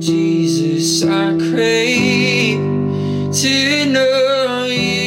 Jesus, 0.00 1.02
I 1.02 1.36
crave 1.50 2.58
to 3.34 3.86
know 3.92 4.64
you. 4.64 4.98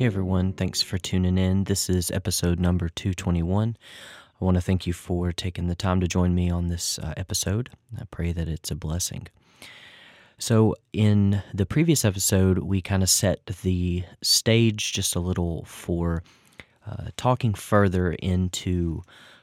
Hey 0.00 0.06
everyone, 0.06 0.54
thanks 0.54 0.80
for 0.80 0.96
tuning 0.96 1.36
in. 1.36 1.64
This 1.64 1.90
is 1.90 2.10
episode 2.10 2.58
number 2.58 2.88
221. 2.88 3.76
I 4.40 4.44
want 4.44 4.54
to 4.54 4.62
thank 4.62 4.86
you 4.86 4.94
for 4.94 5.30
taking 5.30 5.66
the 5.66 5.74
time 5.74 6.00
to 6.00 6.08
join 6.08 6.34
me 6.34 6.48
on 6.48 6.68
this 6.68 6.98
uh, 6.98 7.12
episode. 7.18 7.68
I 8.00 8.04
pray 8.10 8.32
that 8.32 8.48
it's 8.48 8.70
a 8.70 8.74
blessing. 8.74 9.26
So, 10.40 10.74
in 10.94 11.42
the 11.52 11.66
previous 11.66 12.02
episode, 12.02 12.60
we 12.60 12.80
kind 12.80 13.02
of 13.02 13.10
set 13.10 13.44
the 13.62 14.04
stage 14.22 14.94
just 14.94 15.14
a 15.14 15.20
little 15.20 15.66
for 15.66 16.22
uh, 16.86 17.08
talking 17.18 17.52
further 17.52 18.12
into 18.12 19.02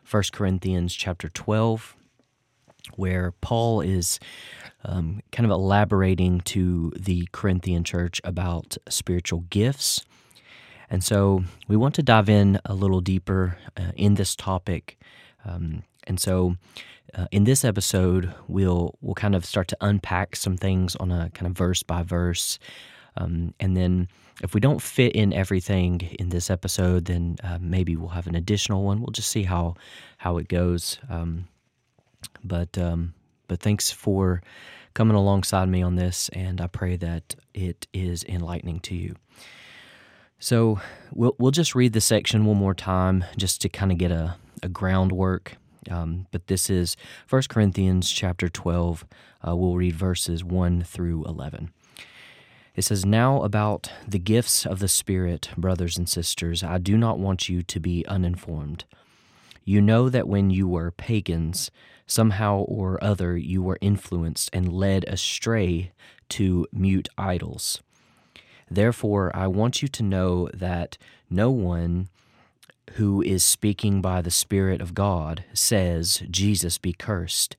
1 0.10 0.24
Corinthians 0.34 0.96
chapter 0.96 1.30
12, 1.30 1.96
where 2.96 3.32
Paul 3.42 3.82
is 3.82 4.20
um, 4.86 5.22
kind 5.32 5.46
of 5.46 5.52
elaborating 5.52 6.42
to 6.42 6.92
the 6.96 7.30
Corinthian 7.32 7.84
church 7.84 8.20
about 8.24 8.76
spiritual 8.90 9.42
gifts. 9.52 10.04
And 10.90 11.04
so 11.04 11.44
we 11.68 11.78
want 11.78 11.94
to 11.96 12.04
dive 12.04 12.28
in 12.28 12.60
a 12.66 12.74
little 12.74 13.02
deeper 13.02 13.60
uh, 13.78 13.92
in 13.96 14.16
this 14.16 14.36
topic. 14.36 14.98
Um, 15.46 15.84
and 16.08 16.20
so 16.20 16.56
uh, 17.16 17.26
in 17.32 17.46
this 17.46 17.64
episode, 17.64 18.34
we'll 18.48 18.98
we'll 19.02 19.16
kind 19.16 19.36
of 19.36 19.46
start 19.46 19.68
to 19.70 19.78
unpack 19.82 20.36
some 20.36 20.58
things 20.58 20.96
on 20.98 21.12
a 21.12 21.30
kind 21.34 21.48
of 21.48 21.58
verse 21.58 21.84
by 21.84 22.04
verse, 22.04 22.60
um, 23.16 23.54
and 23.60 23.78
then 23.78 24.08
if 24.44 24.54
we 24.54 24.60
don't 24.60 24.82
fit 24.82 25.14
in 25.14 25.34
everything 25.34 26.02
in 26.20 26.30
this 26.30 26.50
episode, 26.50 27.06
then 27.06 27.38
uh, 27.44 27.58
maybe 27.60 27.96
we'll 27.96 28.10
have 28.10 28.28
an 28.28 28.36
additional 28.36 28.84
one. 28.84 29.00
We'll 29.00 29.12
just 29.12 29.30
see 29.30 29.44
how 29.44 29.76
how 30.18 30.38
it 30.38 30.48
goes. 30.48 31.00
Um, 31.10 31.48
but 32.44 32.78
um, 32.78 33.14
but 33.48 33.60
thanks 33.60 33.90
for 33.90 34.42
coming 34.94 35.16
alongside 35.16 35.70
me 35.70 35.82
on 35.82 35.96
this, 35.96 36.30
and 36.30 36.60
I 36.60 36.68
pray 36.68 36.98
that 36.98 37.36
it 37.54 37.88
is 37.94 38.24
enlightening 38.26 38.80
to 38.82 38.96
you. 38.96 39.16
So 40.40 40.80
we'll 41.14 41.36
we'll 41.40 41.52
just 41.52 41.74
read 41.74 41.94
the 41.94 42.02
section 42.02 42.46
one 42.46 42.58
more 42.58 42.76
time, 42.76 43.24
just 43.38 43.62
to 43.62 43.70
kind 43.70 43.92
of 43.92 43.98
get 43.98 44.12
a, 44.12 44.36
a 44.62 44.70
groundwork 44.70 45.58
um, 45.90 46.28
but 46.32 46.48
this 46.48 46.70
is 46.70 46.96
1 47.30 47.44
Corinthians 47.50 48.12
chapter 48.12 48.50
12. 48.50 49.06
Uh, 49.48 49.56
we'll 49.56 49.76
read 49.76 49.96
verses 49.96 50.44
1 50.44 50.84
through 50.84 51.26
11. 51.26 51.72
It 52.76 52.84
says, 52.84 53.06
Now 53.06 53.42
about 53.42 53.92
the 54.08 54.20
gifts 54.20 54.66
of 54.66 54.80
the 54.80 54.88
Spirit, 54.88 55.50
brothers 55.58 55.98
and 55.98 56.08
sisters, 56.08 56.64
I 56.64 56.78
do 56.78 56.96
not 56.98 57.20
want 57.20 57.50
you 57.50 57.64
to 57.64 57.80
be 57.80 58.06
uninformed. 58.06 58.86
You 59.66 59.82
know 59.82 60.10
that 60.10 60.28
when 60.28 60.50
you 60.50 60.68
were 60.68 60.92
pagans, 60.92 61.72
somehow 62.06 62.60
or 62.60 63.04
other 63.04 63.36
you 63.36 63.62
were 63.62 63.78
influenced 63.82 64.50
and 64.54 64.72
led 64.72 65.04
astray 65.06 65.92
to 66.30 66.68
mute 66.72 67.10
idols. 67.18 67.82
Therefore, 68.70 69.36
I 69.36 69.48
want 69.48 69.82
you 69.82 69.88
to 69.88 70.04
know 70.04 70.50
that 70.54 70.98
no 71.30 71.52
one 71.52 72.10
who 72.98 73.22
is 73.22 73.44
speaking 73.44 74.02
by 74.02 74.22
the 74.24 74.32
Spirit 74.32 74.82
of 74.82 74.96
God 74.96 75.44
says, 75.54 76.24
Jesus 76.32 76.80
be 76.80 76.94
cursed. 76.94 77.56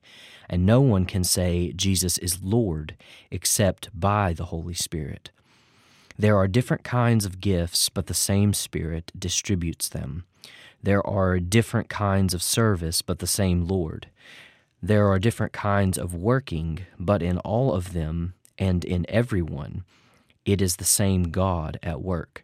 And 0.49 0.65
no 0.65 0.81
one 0.81 1.05
can 1.05 1.23
say, 1.23 1.71
Jesus 1.73 2.17
is 2.17 2.43
Lord, 2.43 2.97
except 3.31 3.89
by 3.97 4.33
the 4.33 4.45
Holy 4.45 4.73
Spirit. 4.73 5.31
There 6.17 6.35
are 6.35 6.49
different 6.49 6.83
kinds 6.83 7.23
of 7.23 7.39
gifts, 7.39 7.87
but 7.87 8.07
the 8.07 8.13
same 8.13 8.53
Spirit 8.53 9.13
distributes 9.17 9.87
them. 9.87 10.25
There 10.83 11.05
are 11.07 11.39
different 11.39 11.87
kinds 11.87 12.33
of 12.33 12.43
service, 12.43 13.01
but 13.01 13.19
the 13.19 13.27
same 13.27 13.65
Lord. 13.65 14.07
There 14.83 15.07
are 15.07 15.19
different 15.19 15.53
kinds 15.53 15.97
of 15.97 16.13
working, 16.13 16.85
but 16.99 17.21
in 17.21 17.37
all 17.39 17.73
of 17.73 17.93
them 17.93 18.33
and 18.57 18.83
in 18.83 19.05
everyone, 19.07 19.85
it 20.43 20.61
is 20.61 20.75
the 20.75 20.83
same 20.83 21.31
God 21.31 21.79
at 21.81 22.01
work. 22.01 22.43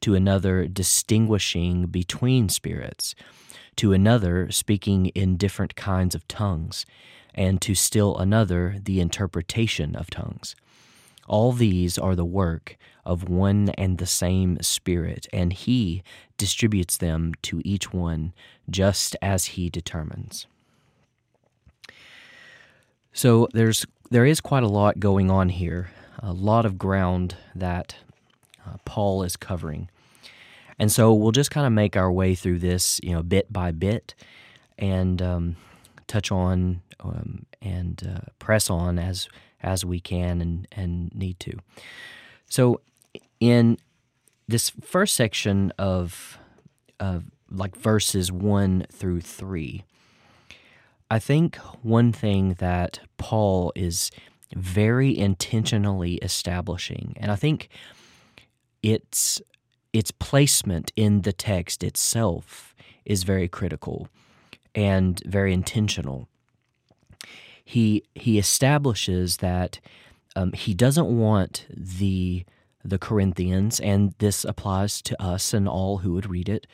to 0.00 0.14
another 0.14 0.66
distinguishing 0.66 1.86
between 1.86 2.48
spirits, 2.48 3.14
to 3.76 3.92
another 3.92 4.50
speaking 4.50 5.06
in 5.06 5.36
different 5.36 5.76
kinds 5.76 6.14
of 6.14 6.26
tongues, 6.28 6.84
and 7.34 7.60
to 7.62 7.74
still 7.74 8.16
another 8.16 8.76
the 8.82 9.00
interpretation 9.00 9.94
of 9.94 10.10
tongues. 10.10 10.56
All 11.28 11.52
these 11.52 11.98
are 11.98 12.16
the 12.16 12.24
work 12.24 12.76
of 13.04 13.28
one 13.28 13.68
and 13.70 13.98
the 13.98 14.06
same 14.06 14.58
Spirit, 14.62 15.26
and 15.32 15.52
He 15.52 16.02
distributes 16.36 16.96
them 16.96 17.34
to 17.42 17.60
each 17.64 17.92
one 17.92 18.32
just 18.68 19.14
as 19.22 19.46
He 19.46 19.70
determines. 19.70 20.46
So 23.12 23.48
there's 23.52 23.86
there 24.10 24.24
is 24.24 24.40
quite 24.40 24.62
a 24.62 24.68
lot 24.68 25.00
going 25.00 25.30
on 25.30 25.50
here, 25.50 25.90
a 26.20 26.32
lot 26.32 26.64
of 26.64 26.78
ground 26.78 27.36
that 27.54 27.96
uh, 28.68 28.76
Paul 28.84 29.22
is 29.22 29.36
covering. 29.36 29.88
And 30.78 30.92
so 30.92 31.12
we'll 31.12 31.32
just 31.32 31.50
kind 31.50 31.66
of 31.66 31.72
make 31.72 31.96
our 31.96 32.10
way 32.10 32.34
through 32.34 32.60
this, 32.60 33.00
you 33.02 33.12
know, 33.12 33.22
bit 33.22 33.52
by 33.52 33.72
bit, 33.72 34.14
and 34.78 35.20
um, 35.20 35.56
touch 36.06 36.30
on 36.30 36.82
um, 37.00 37.46
and 37.60 38.02
uh, 38.16 38.30
press 38.38 38.70
on 38.70 38.98
as 38.98 39.28
as 39.62 39.84
we 39.84 40.00
can 40.00 40.40
and 40.40 40.68
and 40.72 41.14
need 41.14 41.40
to. 41.40 41.58
So, 42.48 42.80
in 43.40 43.78
this 44.46 44.70
first 44.70 45.14
section 45.14 45.72
of 45.78 46.38
of 47.00 47.24
like 47.50 47.76
verses 47.76 48.30
one 48.30 48.86
through 48.92 49.20
three, 49.22 49.84
I 51.10 51.18
think 51.18 51.56
one 51.82 52.12
thing 52.12 52.54
that 52.54 53.00
Paul 53.16 53.72
is 53.74 54.10
very 54.54 55.16
intentionally 55.16 56.14
establishing, 56.16 57.14
and 57.16 57.32
I 57.32 57.36
think 57.36 57.68
it's 58.82 59.40
its 59.92 60.10
placement 60.10 60.92
in 60.96 61.22
the 61.22 61.32
text 61.32 61.82
itself 61.82 62.74
is 63.04 63.22
very 63.22 63.48
critical 63.48 64.08
and 64.74 65.20
very 65.24 65.52
intentional. 65.52 66.28
He 67.64 68.04
he 68.14 68.38
establishes 68.38 69.38
that 69.38 69.80
um, 70.36 70.52
he 70.52 70.74
doesn't 70.74 71.06
want 71.08 71.66
the 71.70 72.44
the 72.84 72.98
Corinthians, 72.98 73.80
and 73.80 74.14
this 74.18 74.44
applies 74.44 75.02
to 75.02 75.20
us 75.22 75.52
and 75.52 75.68
all 75.68 75.98
who 75.98 76.12
would 76.14 76.30
read 76.30 76.48
it. 76.48 76.66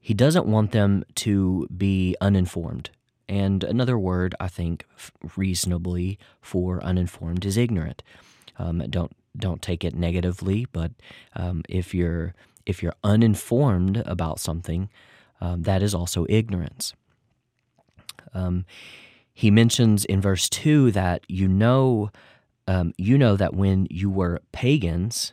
He 0.00 0.14
doesn't 0.14 0.46
want 0.46 0.72
them 0.72 1.04
to 1.16 1.68
be 1.76 2.16
uninformed. 2.20 2.90
And 3.28 3.62
another 3.62 3.98
word 3.98 4.34
I 4.40 4.48
think 4.48 4.84
reasonably 5.36 6.18
for 6.40 6.82
uninformed 6.82 7.44
is 7.44 7.56
ignorant. 7.56 8.02
Um, 8.58 8.78
don't 8.90 9.12
don't 9.36 9.62
take 9.62 9.84
it 9.84 9.94
negatively, 9.94 10.66
but 10.72 10.92
um, 11.34 11.62
if 11.68 11.94
you're 11.94 12.34
if 12.66 12.82
you're 12.82 12.94
uninformed 13.02 13.96
about 14.06 14.38
something, 14.38 14.90
um, 15.40 15.62
that 15.62 15.82
is 15.82 15.94
also 15.94 16.26
ignorance. 16.28 16.92
Um, 18.34 18.64
he 19.32 19.50
mentions 19.50 20.04
in 20.04 20.20
verse 20.20 20.48
two 20.48 20.90
that 20.92 21.24
you 21.28 21.48
know 21.48 22.10
um, 22.68 22.92
you 22.98 23.16
know 23.16 23.36
that 23.36 23.54
when 23.54 23.86
you 23.90 24.10
were 24.10 24.40
pagans, 24.52 25.32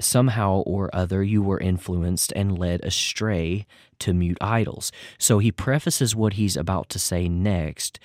somehow 0.00 0.60
or 0.60 0.90
other 0.94 1.22
you 1.22 1.42
were 1.42 1.58
influenced 1.58 2.32
and 2.34 2.58
led 2.58 2.84
astray 2.84 3.66
to 3.98 4.12
mute 4.12 4.38
idols. 4.40 4.92
So 5.18 5.38
he 5.38 5.52
prefaces 5.52 6.14
what 6.14 6.34
he's 6.34 6.56
about 6.56 6.88
to 6.90 6.98
say 6.98 7.28
next 7.28 7.98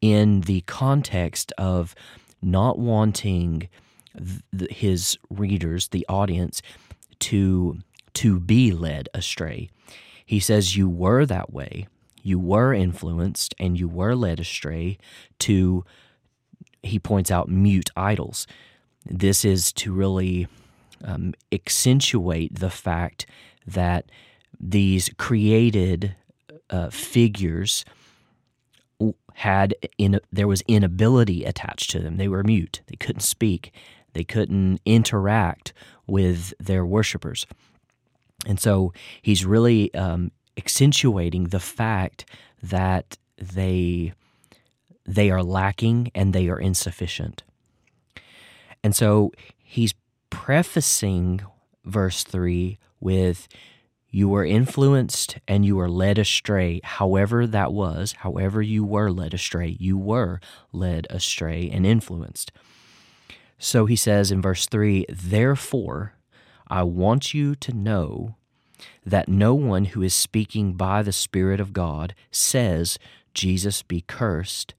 in 0.00 0.42
the 0.42 0.62
context 0.62 1.52
of 1.56 1.94
not 2.42 2.78
wanting 2.78 3.68
th- 4.56 4.70
his 4.70 5.18
readers, 5.30 5.88
the 5.88 6.06
audience, 6.08 6.62
to 7.20 7.78
to 8.14 8.38
be 8.38 8.72
led 8.72 9.08
astray. 9.14 9.70
He 10.26 10.38
says 10.38 10.76
you 10.76 10.88
were 10.88 11.24
that 11.26 11.52
way. 11.52 11.86
You 12.22 12.38
were 12.38 12.72
influenced 12.74 13.54
and 13.58 13.78
you 13.78 13.88
were 13.88 14.14
led 14.14 14.38
astray 14.38 14.98
to 15.40 15.84
he 16.82 16.98
points 16.98 17.30
out 17.30 17.48
mute 17.48 17.90
idols. 17.96 18.46
This 19.06 19.44
is 19.44 19.72
to 19.74 19.92
really 19.92 20.46
um, 21.04 21.34
accentuate 21.52 22.58
the 22.58 22.70
fact 22.70 23.26
that 23.66 24.06
these 24.60 25.10
created 25.16 26.14
uh, 26.70 26.90
figures 26.90 27.84
had 29.34 29.74
in 29.98 30.20
there 30.30 30.46
was 30.46 30.62
inability 30.68 31.44
attached 31.44 31.90
to 31.90 31.98
them. 31.98 32.16
They 32.16 32.28
were 32.28 32.42
mute. 32.44 32.82
They 32.86 32.96
couldn't 32.96 33.20
speak. 33.22 33.72
They 34.12 34.24
couldn't 34.24 34.80
interact 34.84 35.72
with 36.06 36.54
their 36.58 36.84
worshipers. 36.84 37.46
And 38.46 38.58
so 38.60 38.92
he's 39.20 39.44
really 39.44 39.92
um, 39.94 40.32
accentuating 40.56 41.44
the 41.44 41.60
fact 41.60 42.24
that 42.62 43.18
they 43.36 44.12
they 45.04 45.30
are 45.30 45.42
lacking 45.42 46.12
and 46.14 46.32
they 46.32 46.48
are 46.48 46.60
insufficient. 46.60 47.42
And 48.84 48.94
so 48.94 49.32
he's 49.58 49.94
prefacing 50.30 51.40
verse 51.84 52.22
3 52.22 52.78
with 53.00 53.48
you 54.08 54.28
were 54.28 54.44
influenced 54.44 55.38
and 55.48 55.64
you 55.64 55.76
were 55.76 55.88
led 55.88 56.18
astray, 56.18 56.80
however 56.84 57.46
that 57.46 57.72
was, 57.72 58.12
however 58.18 58.60
you 58.60 58.84
were 58.84 59.10
led 59.10 59.34
astray, 59.34 59.76
you 59.80 59.96
were 59.96 60.38
led 60.72 61.06
astray 61.10 61.70
and 61.72 61.86
influenced. 61.86 62.52
So 63.64 63.86
he 63.86 63.94
says 63.94 64.32
in 64.32 64.42
verse 64.42 64.66
3 64.66 65.06
Therefore, 65.08 66.14
I 66.66 66.82
want 66.82 67.32
you 67.32 67.54
to 67.54 67.72
know 67.72 68.34
that 69.06 69.28
no 69.28 69.54
one 69.54 69.84
who 69.84 70.02
is 70.02 70.14
speaking 70.14 70.72
by 70.72 71.04
the 71.04 71.12
Spirit 71.12 71.60
of 71.60 71.72
God 71.72 72.16
says, 72.32 72.98
Jesus 73.34 73.84
be 73.84 74.00
cursed, 74.00 74.74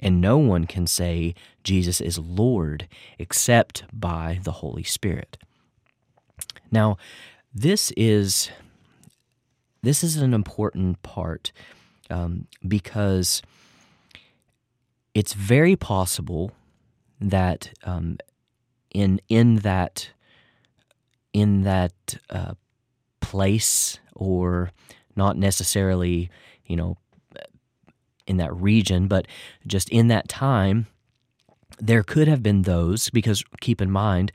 and 0.00 0.18
no 0.18 0.38
one 0.38 0.66
can 0.66 0.86
say, 0.86 1.34
Jesus 1.62 2.00
is 2.00 2.18
Lord, 2.18 2.88
except 3.18 3.84
by 3.92 4.40
the 4.44 4.52
Holy 4.52 4.82
Spirit. 4.82 5.36
Now, 6.70 6.96
this 7.54 7.92
is 7.98 8.50
this 9.82 10.02
is 10.02 10.16
an 10.16 10.32
important 10.32 11.02
part 11.02 11.52
um, 12.08 12.46
because 12.66 13.42
it's 15.12 15.34
very 15.34 15.76
possible 15.76 16.52
that 17.30 17.70
um, 17.84 18.18
in 18.90 19.20
in 19.28 19.56
that 19.56 20.10
in 21.32 21.62
that 21.62 22.16
uh, 22.30 22.54
place 23.20 23.98
or 24.14 24.70
not 25.16 25.36
necessarily 25.36 26.30
you 26.66 26.76
know 26.76 26.96
in 28.26 28.36
that 28.36 28.54
region 28.54 29.08
but 29.08 29.26
just 29.66 29.88
in 29.88 30.08
that 30.08 30.28
time 30.28 30.86
there 31.78 32.02
could 32.02 32.28
have 32.28 32.42
been 32.42 32.62
those 32.62 33.10
because 33.10 33.42
keep 33.60 33.80
in 33.80 33.90
mind 33.90 34.30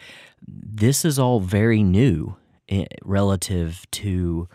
this 0.46 1.06
is 1.06 1.18
all 1.18 1.40
very 1.40 1.84
new 1.84 2.36
eh, 2.70 2.86
relative 3.04 3.86
to 3.92 4.48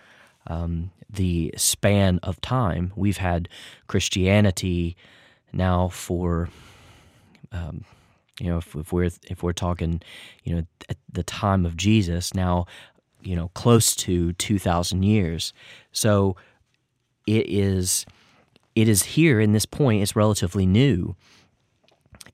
um, 0.47 0.91
the 1.13 1.53
span 1.57 2.19
of 2.23 2.41
time. 2.41 2.93
We've 2.97 3.19
had 3.19 3.49
Christianity 3.87 4.97
now 5.53 5.89
for, 5.89 6.49
um, 7.53 7.85
you 8.41 8.49
know, 8.49 8.59
if, 8.59 8.75
if, 8.75 8.93
we're 8.93 9.11
if 9.29 9.43
we're 9.43 9.53
talking, 9.53 10.01
you 10.45 10.55
know, 10.55 10.67
at 10.89 10.97
the 11.13 11.23
time 11.23 11.67
of 11.67 11.77
Jesus, 11.77 12.35
now, 12.35 12.67
you 13.23 13.37
know, 13.37 13.49
close 13.55 13.95
to 13.97 14.33
two 14.35 14.59
thousand 14.59 15.03
years. 15.03 15.53
So 15.93 16.37
it 17.27 17.49
is 17.49 18.07
it 18.75 18.89
is 18.89 19.03
here 19.03 19.41
in 19.41 19.53
this 19.53 19.67
point. 19.67 20.03
It's 20.03 20.17
relatively 20.17 20.67
new, 20.67 21.15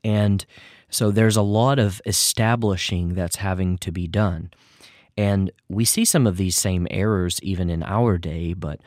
and 0.05 0.47
so 0.91 1.11
there's 1.11 1.37
a 1.37 1.43
lot 1.43 1.79
of 1.79 2.01
establishing 2.07 3.15
that's 3.15 3.37
having 3.37 3.77
to 3.79 3.93
be 3.93 4.07
done. 4.07 4.51
And 5.17 5.51
we 5.69 5.85
see 5.85 6.05
some 6.05 6.27
of 6.27 6.37
these 6.37 6.57
same 6.57 6.87
errors 6.91 7.41
even 7.43 7.71
in 7.71 7.83
our 7.83 8.19
day, 8.19 8.55
but 8.55 8.81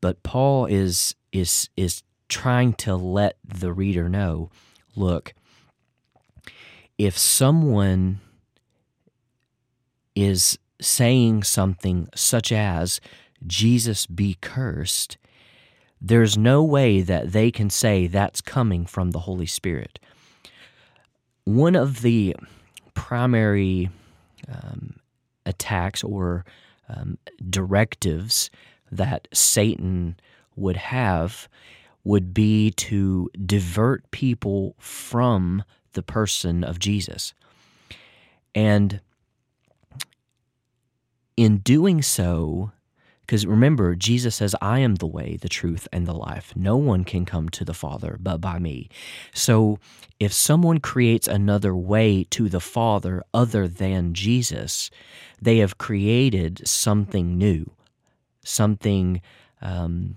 but 0.00 0.22
Paul 0.22 0.66
is 0.66 1.14
is 1.32 1.68
is 1.76 2.02
trying 2.28 2.72
to 2.74 2.94
let 2.94 3.36
the 3.44 3.72
reader 3.72 4.08
know, 4.08 4.50
look, 4.94 5.34
if 7.00 7.16
someone 7.16 8.20
is 10.14 10.58
saying 10.82 11.42
something 11.42 12.06
such 12.14 12.52
as 12.52 13.00
Jesus 13.46 14.04
be 14.04 14.36
cursed, 14.42 15.16
there's 15.98 16.36
no 16.36 16.62
way 16.62 17.00
that 17.00 17.32
they 17.32 17.50
can 17.50 17.70
say 17.70 18.06
that's 18.06 18.42
coming 18.42 18.84
from 18.84 19.12
the 19.12 19.20
Holy 19.20 19.46
Spirit. 19.46 19.98
One 21.44 21.74
of 21.74 22.02
the 22.02 22.36
primary 22.92 23.88
um, 24.46 24.96
attacks 25.46 26.04
or 26.04 26.44
um, 26.86 27.16
directives 27.48 28.50
that 28.92 29.26
Satan 29.32 30.20
would 30.54 30.76
have 30.76 31.48
would 32.04 32.34
be 32.34 32.72
to 32.72 33.30
divert 33.46 34.10
people 34.10 34.74
from 34.78 35.64
the 35.92 36.02
person 36.02 36.64
of 36.64 36.78
Jesus. 36.78 37.34
And 38.54 39.00
in 41.36 41.58
doing 41.58 42.02
so, 42.02 42.72
because 43.20 43.46
remember, 43.46 43.94
Jesus 43.94 44.36
says, 44.36 44.56
I 44.60 44.80
am 44.80 44.96
the 44.96 45.06
way, 45.06 45.38
the 45.40 45.48
truth, 45.48 45.86
and 45.92 46.06
the 46.06 46.12
life. 46.12 46.52
No 46.56 46.76
one 46.76 47.04
can 47.04 47.24
come 47.24 47.48
to 47.50 47.64
the 47.64 47.74
Father 47.74 48.18
but 48.20 48.38
by 48.38 48.58
me. 48.58 48.88
So 49.32 49.78
if 50.18 50.32
someone 50.32 50.80
creates 50.80 51.28
another 51.28 51.74
way 51.74 52.24
to 52.30 52.48
the 52.48 52.60
Father 52.60 53.22
other 53.32 53.68
than 53.68 54.14
Jesus, 54.14 54.90
they 55.40 55.58
have 55.58 55.78
created 55.78 56.66
something 56.66 57.38
new, 57.38 57.70
something. 58.42 59.22
Um, 59.62 60.16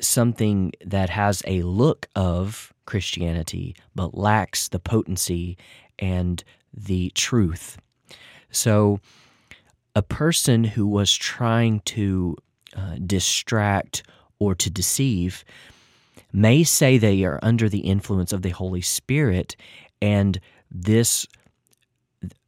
something 0.00 0.72
that 0.84 1.10
has 1.10 1.42
a 1.46 1.62
look 1.62 2.08
of 2.14 2.72
Christianity 2.86 3.76
but 3.94 4.16
lacks 4.16 4.68
the 4.68 4.78
potency 4.78 5.56
and 5.98 6.42
the 6.72 7.10
truth. 7.14 7.78
So 8.50 9.00
a 9.94 10.02
person 10.02 10.64
who 10.64 10.86
was 10.86 11.12
trying 11.14 11.80
to 11.80 12.36
uh, 12.76 12.96
distract 13.06 14.02
or 14.38 14.54
to 14.54 14.70
deceive 14.70 15.44
may 16.32 16.62
say 16.62 16.98
they 16.98 17.24
are 17.24 17.38
under 17.42 17.68
the 17.68 17.80
influence 17.80 18.32
of 18.32 18.42
the 18.42 18.50
Holy 18.50 18.82
Spirit, 18.82 19.56
and 20.02 20.38
this, 20.70 21.26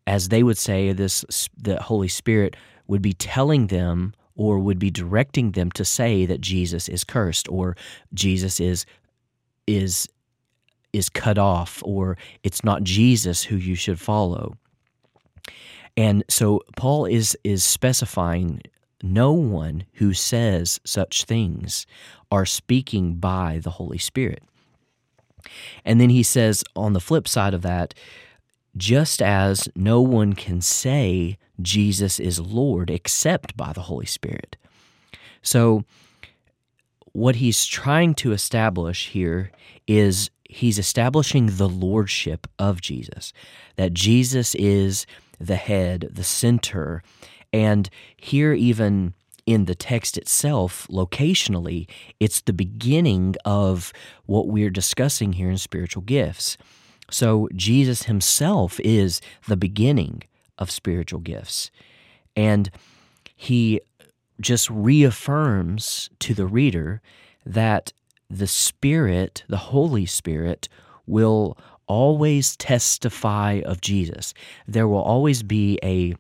as 0.07 0.29
they 0.29 0.43
would 0.43 0.59
say, 0.59 0.93
this 0.93 1.49
the 1.57 1.81
Holy 1.81 2.09
Spirit 2.09 2.55
would 2.87 3.01
be 3.01 3.15
telling 3.15 3.69
them 3.69 4.13
or 4.35 4.59
would 4.59 4.79
be 4.79 4.91
directing 4.91 5.53
them 5.53 5.71
to 5.73 5.85
say 5.85 6.27
that 6.27 6.41
Jesus 6.41 6.89
is 6.89 7.05
cursed 7.05 7.49
or 7.49 7.77
Jesus 8.13 8.61
is 8.61 8.85
is 9.67 10.09
is 10.93 11.09
cut 11.09 11.39
off 11.39 11.83
or 11.85 12.17
it's 12.43 12.65
not 12.65 12.83
Jesus 12.83 13.45
who 13.45 13.57
you 13.57 13.75
should 13.75 14.01
follow. 14.01 14.57
And 15.97 16.25
so 16.29 16.63
Paul 16.77 17.07
is 17.07 17.37
is 17.45 17.65
specifying 17.65 18.63
no 19.03 19.33
one 19.33 19.85
who 19.95 20.13
says 20.15 20.81
such 20.85 21.25
things 21.25 21.87
are 22.31 22.47
speaking 22.47 23.17
by 23.17 23.61
the 23.63 23.71
Holy 23.71 23.99
Spirit. 23.99 24.43
And 25.85 26.01
then 26.01 26.11
he 26.11 26.23
says 26.23 26.65
on 26.75 26.93
the 26.93 27.01
flip 27.01 27.29
side 27.29 27.55
of 27.55 27.63
that, 27.63 27.95
just 28.77 29.21
as 29.21 29.69
no 29.75 30.01
one 30.01 30.35
can 30.35 30.61
say 30.61 31.39
Jesus 31.61 32.21
is 32.21 32.39
Lord 32.39 32.91
except 32.91 33.57
by 33.57 33.73
the 33.73 33.83
Holy 33.83 34.07
Spirit. 34.07 34.57
So, 35.43 35.85
what 37.13 37.37
he's 37.37 37.67
trying 37.67 38.15
to 38.15 38.33
establish 38.33 39.09
here 39.09 39.51
is 39.87 40.31
he's 40.49 40.79
establishing 40.79 41.47
the 41.47 41.69
lordship 41.69 42.47
of 42.59 42.81
Jesus, 42.81 43.33
that 43.77 43.93
Jesus 43.93 44.55
is 44.55 45.07
the 45.39 45.57
head, 45.57 46.09
the 46.11 46.25
center. 46.25 47.03
And 47.53 47.89
here, 48.17 48.55
even 48.55 49.15
in 49.47 49.67
the 49.67 49.75
text 49.75 50.19
itself, 50.19 50.87
locationally, 50.91 51.89
it's 52.19 52.41
the 52.41 52.53
beginning 52.53 53.35
of 53.45 53.93
what 54.27 54.49
we're 54.49 54.71
discussing 54.71 55.35
here 55.35 55.51
in 55.51 55.59
spiritual 55.59 56.03
gifts. 56.03 56.57
So, 57.11 57.49
Jesus 57.55 58.05
himself 58.05 58.81
is 58.81 59.21
the 59.47 59.57
beginning 59.57 60.25
of 60.59 60.71
spiritual 60.71 61.21
gifts. 61.21 61.71
And 62.37 62.71
he 63.35 63.81
just 64.41 64.69
reaffirms 64.71 66.11
to 66.21 66.35
the 66.35 66.47
reader 66.47 67.01
that 67.47 67.93
the 68.31 68.47
Spirit, 68.47 69.45
the 69.49 69.57
Holy 69.57 70.07
Spirit, 70.07 70.69
will 71.07 71.57
always 71.87 72.57
testify 72.57 73.63
of 73.65 73.81
Jesus. 73.81 74.35
There 74.67 74.89
will 74.89 75.03
always 75.03 75.43
be 75.43 75.79
a 75.83 76.15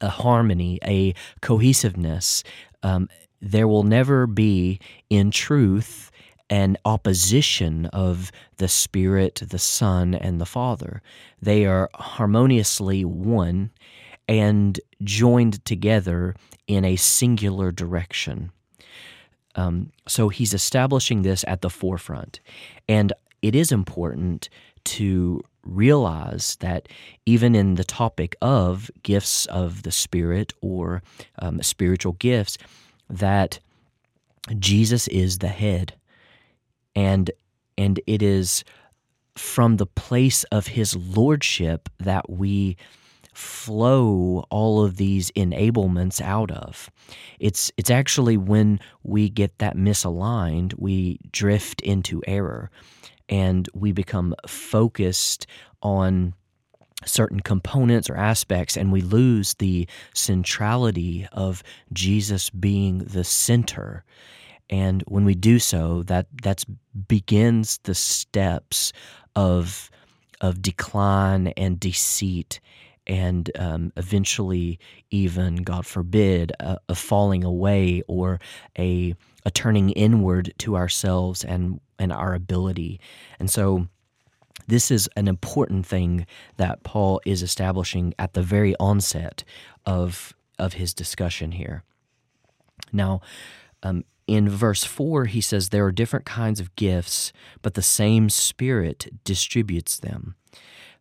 a 0.00 0.08
harmony, 0.08 0.80
a 0.84 1.14
cohesiveness. 1.40 2.42
Um, 2.82 3.08
there 3.40 3.68
will 3.68 3.84
never 3.84 4.26
be, 4.26 4.80
in 5.08 5.30
truth, 5.30 6.10
an 6.50 6.76
opposition 6.84 7.86
of 7.86 8.30
the 8.56 8.68
Spirit, 8.68 9.42
the 9.48 9.58
Son, 9.58 10.14
and 10.14 10.40
the 10.40 10.46
Father. 10.46 11.02
They 11.40 11.64
are 11.66 11.88
harmoniously 11.94 13.04
one, 13.04 13.70
and 14.28 14.78
joined 15.02 15.64
together 15.64 16.34
in 16.66 16.84
a 16.84 16.96
singular 16.96 17.72
direction. 17.72 18.52
Um, 19.54 19.90
so 20.06 20.28
he's 20.28 20.54
establishing 20.54 21.22
this 21.22 21.44
at 21.46 21.60
the 21.60 21.70
forefront. 21.70 22.40
And 22.88 23.12
it 23.42 23.54
is 23.54 23.72
important 23.72 24.48
to 24.84 25.42
realize 25.64 26.56
that 26.60 26.88
even 27.26 27.54
in 27.54 27.76
the 27.76 27.84
topic 27.84 28.36
of 28.42 28.90
gifts 29.02 29.46
of 29.46 29.82
the 29.82 29.92
Spirit 29.92 30.52
or 30.60 31.02
um, 31.38 31.62
spiritual 31.62 32.12
gifts, 32.14 32.58
that 33.08 33.60
Jesus 34.58 35.06
is 35.08 35.38
the 35.38 35.48
head. 35.48 35.94
And, 36.96 37.30
and 37.78 38.00
it 38.06 38.22
is 38.22 38.64
from 39.36 39.76
the 39.76 39.86
place 39.86 40.44
of 40.44 40.66
his 40.66 40.96
lordship 40.96 41.88
that 41.98 42.28
we 42.28 42.76
flow 43.32 44.44
all 44.50 44.84
of 44.84 44.96
these 44.96 45.30
enablements 45.32 46.20
out 46.20 46.50
of. 46.50 46.90
It's 47.38 47.72
it's 47.76 47.90
actually 47.90 48.36
when 48.36 48.80
we 49.02 49.28
get 49.28 49.58
that 49.58 49.76
misaligned, 49.76 50.74
we 50.78 51.18
drift 51.30 51.80
into 51.80 52.22
error 52.26 52.70
and 53.28 53.68
we 53.74 53.92
become 53.92 54.34
focused 54.46 55.46
on 55.82 56.34
certain 57.04 57.40
components 57.40 58.08
or 58.08 58.16
aspects 58.16 58.76
and 58.76 58.92
we 58.92 59.00
lose 59.00 59.54
the 59.54 59.88
centrality 60.14 61.26
of 61.32 61.62
Jesus 61.92 62.50
being 62.50 62.98
the 62.98 63.24
center. 63.24 64.04
And 64.70 65.02
when 65.08 65.24
we 65.24 65.34
do 65.34 65.58
so, 65.58 66.02
that 66.04 66.26
that 66.42 66.64
begins 67.08 67.78
the 67.84 67.94
steps 67.94 68.92
of 69.34 69.90
of 70.40 70.60
decline 70.60 71.48
and 71.56 71.78
deceit 71.78 72.60
and 73.06 73.50
um, 73.58 73.92
eventually 73.96 74.78
even 75.10 75.56
god 75.56 75.86
forbid 75.86 76.52
a, 76.60 76.78
a, 76.88 76.94
falling 76.94 77.44
away 77.44 78.02
or 78.06 78.40
a, 78.78 79.14
a 79.44 79.50
turning 79.50 79.90
inward 79.90 80.52
to 80.58 80.76
ourselves 80.76 81.44
and 81.44 81.80
and 81.98 82.12
our 82.12 82.34
ability 82.34 83.00
and 83.38 83.50
so 83.50 83.86
this 84.68 84.90
is 84.90 85.08
an 85.16 85.26
important 85.28 85.84
thing 85.84 86.26
that 86.56 86.82
paul 86.82 87.20
is 87.26 87.42
establishing 87.42 88.14
at 88.18 88.34
the 88.34 88.42
very 88.42 88.74
onset 88.78 89.44
of 89.84 90.34
of 90.58 90.74
his 90.74 90.94
discussion 90.94 91.52
here 91.52 91.82
now 92.92 93.20
um, 93.82 94.04
in 94.26 94.48
verse 94.48 94.84
4, 94.84 95.26
he 95.26 95.40
says, 95.40 95.68
There 95.68 95.84
are 95.84 95.92
different 95.92 96.24
kinds 96.24 96.60
of 96.60 96.74
gifts, 96.76 97.32
but 97.60 97.74
the 97.74 97.82
same 97.82 98.28
Spirit 98.28 99.08
distributes 99.24 99.98
them. 99.98 100.36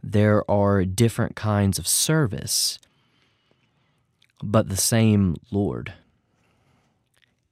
There 0.04 0.50
are 0.50 0.84
different 0.84 1.36
kinds 1.36 1.78
of 1.78 1.88
service, 1.88 2.80
but 4.42 4.70
the 4.70 4.78
same 4.78 5.36
Lord. 5.52 5.94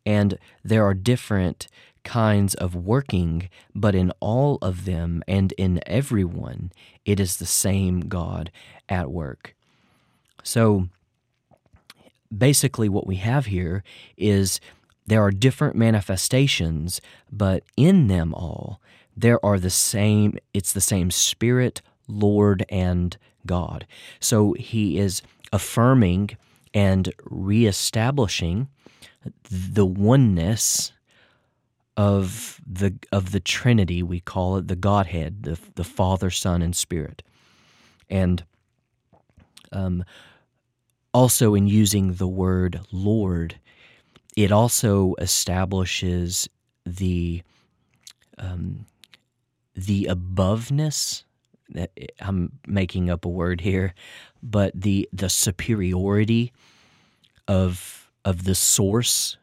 And 0.05 0.37
there 0.63 0.83
are 0.85 0.93
different 0.93 1.67
kinds 2.03 2.55
of 2.55 2.73
working, 2.73 3.49
but 3.75 3.93
in 3.93 4.11
all 4.19 4.57
of 4.61 4.85
them 4.85 5.23
and 5.27 5.51
in 5.53 5.79
everyone, 5.85 6.71
it 7.05 7.19
is 7.19 7.37
the 7.37 7.45
same 7.45 8.01
God 8.01 8.51
at 8.87 9.11
work. 9.11 9.53
So 10.43 10.89
basically, 12.35 12.89
what 12.89 13.05
we 13.05 13.17
have 13.17 13.47
here 13.47 13.83
is 14.17 14.59
there 15.05 15.21
are 15.21 15.31
different 15.31 15.75
manifestations, 15.75 17.01
but 17.31 17.63
in 17.75 18.07
them 18.07 18.33
all, 18.33 18.79
there 19.15 19.43
are 19.45 19.59
the 19.59 19.69
same, 19.69 20.37
it's 20.53 20.71
the 20.73 20.81
same 20.81 21.11
Spirit, 21.11 21.81
Lord, 22.09 22.65
and 22.69 23.17
God. 23.45 23.85
So 24.19 24.53
he 24.53 24.97
is 24.97 25.21
affirming 25.53 26.31
and 26.73 27.13
reestablishing 27.23 28.67
the 29.49 29.85
oneness 29.85 30.91
of 31.97 32.61
the 32.65 32.93
of 33.11 33.31
the 33.31 33.41
Trinity, 33.41 34.01
we 34.01 34.21
call 34.21 34.55
it 34.57 34.67
the 34.69 34.75
Godhead, 34.75 35.43
the 35.43 35.59
the 35.75 35.83
Father, 35.83 36.29
Son, 36.29 36.61
and 36.61 36.75
Spirit, 36.75 37.23
and 38.09 38.43
um, 39.71 40.05
also 41.13 41.55
in 41.55 41.67
using 41.67 42.13
the 42.13 42.27
word 42.27 42.79
Lord, 42.91 43.59
it 44.37 44.51
also 44.51 45.15
establishes 45.19 46.47
the 46.85 47.43
um, 48.37 48.85
the 49.75 50.05
aboveness. 50.09 51.23
I'm 52.19 52.51
making 52.67 53.09
up 53.09 53.25
a 53.25 53.29
word 53.29 53.61
here, 53.61 53.93
but 54.41 54.71
the 54.79 55.07
the 55.13 55.29
superiority 55.29 56.51
of 57.47 58.09
of 58.25 58.43
the 58.43 58.55
source 58.55 59.37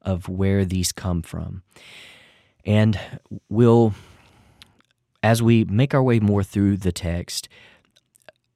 of 0.00 0.28
where 0.28 0.64
these 0.64 0.92
come 0.92 1.22
from, 1.22 1.62
and 2.64 2.98
we'll 3.48 3.94
as 5.22 5.42
we 5.42 5.64
make 5.64 5.94
our 5.94 6.02
way 6.02 6.18
more 6.18 6.42
through 6.42 6.78
the 6.78 6.92
text, 6.92 7.48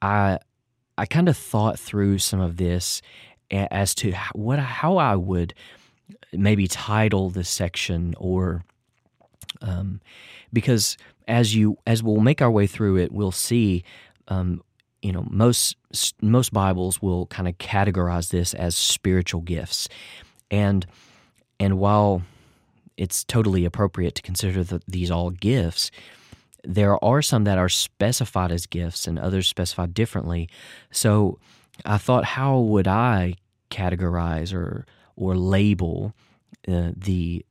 I 0.02 0.38
I 0.98 1.06
kind 1.06 1.28
of 1.28 1.36
thought 1.36 1.78
through 1.78 2.18
some 2.18 2.40
of 2.40 2.56
this 2.56 3.02
as 3.50 3.94
to 3.96 4.12
what 4.34 4.58
how 4.58 4.96
I 4.96 5.14
would 5.16 5.54
maybe 6.32 6.66
title 6.66 7.30
this 7.30 7.48
section 7.48 8.14
or 8.18 8.64
um, 9.62 10.00
because 10.52 10.96
as 11.26 11.54
you 11.54 11.78
as 11.86 12.02
we'll 12.02 12.20
make 12.20 12.40
our 12.40 12.50
way 12.50 12.66
through 12.66 12.96
it, 12.96 13.12
we'll 13.12 13.32
see. 13.32 13.84
Um, 14.28 14.62
you 15.02 15.12
know, 15.12 15.26
most 15.30 15.76
most 16.20 16.52
Bibles 16.52 17.00
will 17.00 17.26
kind 17.26 17.48
of 17.48 17.58
categorize 17.58 18.30
this 18.30 18.54
as 18.54 18.76
spiritual 18.76 19.40
gifts, 19.40 19.88
and 20.50 20.86
and 21.60 21.78
while 21.78 22.22
it's 22.96 23.24
totally 23.24 23.64
appropriate 23.64 24.14
to 24.14 24.22
consider 24.22 24.64
the, 24.64 24.80
these 24.88 25.10
all 25.10 25.30
gifts, 25.30 25.90
there 26.64 27.02
are 27.04 27.22
some 27.22 27.44
that 27.44 27.58
are 27.58 27.68
specified 27.68 28.50
as 28.50 28.66
gifts 28.66 29.06
and 29.06 29.18
others 29.18 29.46
specified 29.46 29.94
differently. 29.94 30.48
So 30.90 31.38
I 31.84 31.98
thought, 31.98 32.24
how 32.24 32.58
would 32.58 32.88
I 32.88 33.34
categorize 33.70 34.54
or 34.54 34.86
or 35.16 35.36
label 35.36 36.14
uh, 36.66 36.90
the 36.96 37.44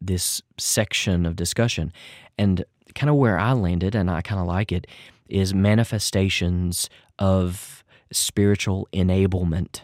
this 0.00 0.42
section 0.58 1.26
of 1.26 1.36
discussion? 1.36 1.92
And 2.38 2.64
kind 2.94 3.10
of 3.10 3.16
where 3.16 3.38
I 3.38 3.52
landed, 3.52 3.94
and 3.94 4.10
I 4.10 4.22
kind 4.22 4.40
of 4.40 4.46
like 4.46 4.72
it, 4.72 4.86
is 5.28 5.54
manifestations 5.54 6.88
of 7.18 7.84
spiritual 8.12 8.88
enablement. 8.92 9.82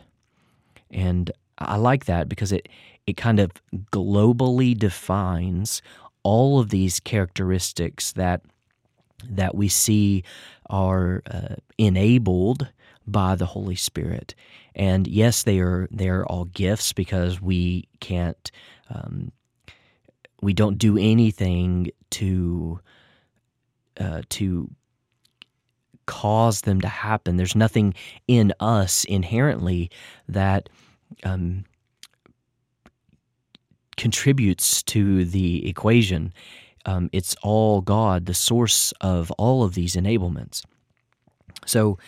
And 0.91 1.31
I 1.59 1.77
like 1.77 2.07
that 2.07 2.29
because 2.29 2.53
it 2.53 2.69
it 3.07 3.17
kind 3.17 3.39
of 3.39 3.53
globally 3.93 4.77
defines 4.77 5.81
all 6.23 6.59
of 6.59 6.71
these 6.71 6.99
characteristics 7.01 8.13
that 8.13 8.43
that 9.29 9.55
we 9.55 9.69
see 9.69 10.25
are 10.69 11.23
uh, 11.31 11.57
enabled 11.79 12.69
by 13.07 13.37
the 13.37 13.47
Holy 13.47 13.77
Spirit. 13.77 14.35
And 14.75 15.07
yes, 15.07 15.45
they 15.45 15.61
are 15.61 15.89
they 15.91 16.09
are 16.09 16.27
all 16.27 16.47
gifts 16.47 16.93
because 16.93 17.41
we 17.41 17.89
can't 18.01 18.51
um, 18.91 19.33
we 20.43 20.53
don't 20.53 20.79
do 20.79 20.99
anything 20.99 21.91
to 22.11 22.81
uh, 23.99 24.23
to 24.31 24.71
cause 26.07 26.63
them 26.63 26.81
to 26.81 26.89
happen. 26.89 27.37
There's 27.37 27.57
nothing 27.57 27.95
in 28.29 28.53
us 28.61 29.05
inherently 29.05 29.91
that 30.29 30.69
um, 31.25 31.65
contributes 33.97 34.83
to 34.85 35.25
the 35.25 35.69
equation. 35.69 36.33
Um, 36.85 37.11
it's 37.13 37.35
all 37.43 37.81
God, 37.81 38.27
the 38.27 38.35
source 38.35 38.93
of 39.01 39.31
all 39.33 39.65
of 39.65 39.75
these 39.75 39.97
enablements. 39.97 40.65
So, 41.65 41.99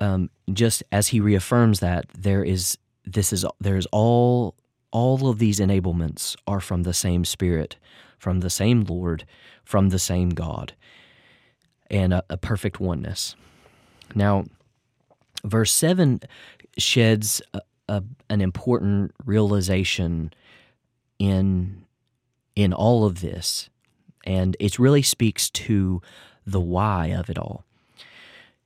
um, 0.00 0.30
just 0.52 0.82
as 0.92 1.08
he 1.08 1.20
reaffirms 1.20 1.80
that 1.80 2.06
there 2.16 2.44
is 2.44 2.76
this 3.04 3.32
is 3.32 3.44
there's 3.60 3.86
all 3.86 4.54
all 4.92 5.28
of 5.28 5.38
these 5.38 5.60
enablements 5.60 6.36
are 6.46 6.60
from 6.60 6.82
the 6.82 6.94
same 6.94 7.24
Spirit, 7.24 7.76
from 8.18 8.40
the 8.40 8.50
same 8.50 8.82
Lord, 8.84 9.24
from 9.64 9.90
the 9.90 9.98
same 9.98 10.30
God, 10.30 10.74
and 11.90 12.14
a, 12.14 12.22
a 12.30 12.36
perfect 12.36 12.80
oneness. 12.80 13.36
Now, 14.14 14.44
verse 15.44 15.72
seven 15.72 16.20
sheds 16.78 17.42
a, 17.52 17.60
a, 17.88 18.02
an 18.28 18.40
important 18.40 19.12
realization 19.24 20.32
in 21.18 21.84
in 22.56 22.72
all 22.72 23.04
of 23.04 23.20
this, 23.20 23.70
and 24.24 24.56
it 24.60 24.78
really 24.78 25.02
speaks 25.02 25.48
to 25.50 26.02
the 26.46 26.60
why 26.60 27.06
of 27.06 27.30
it 27.30 27.38
all. 27.38 27.64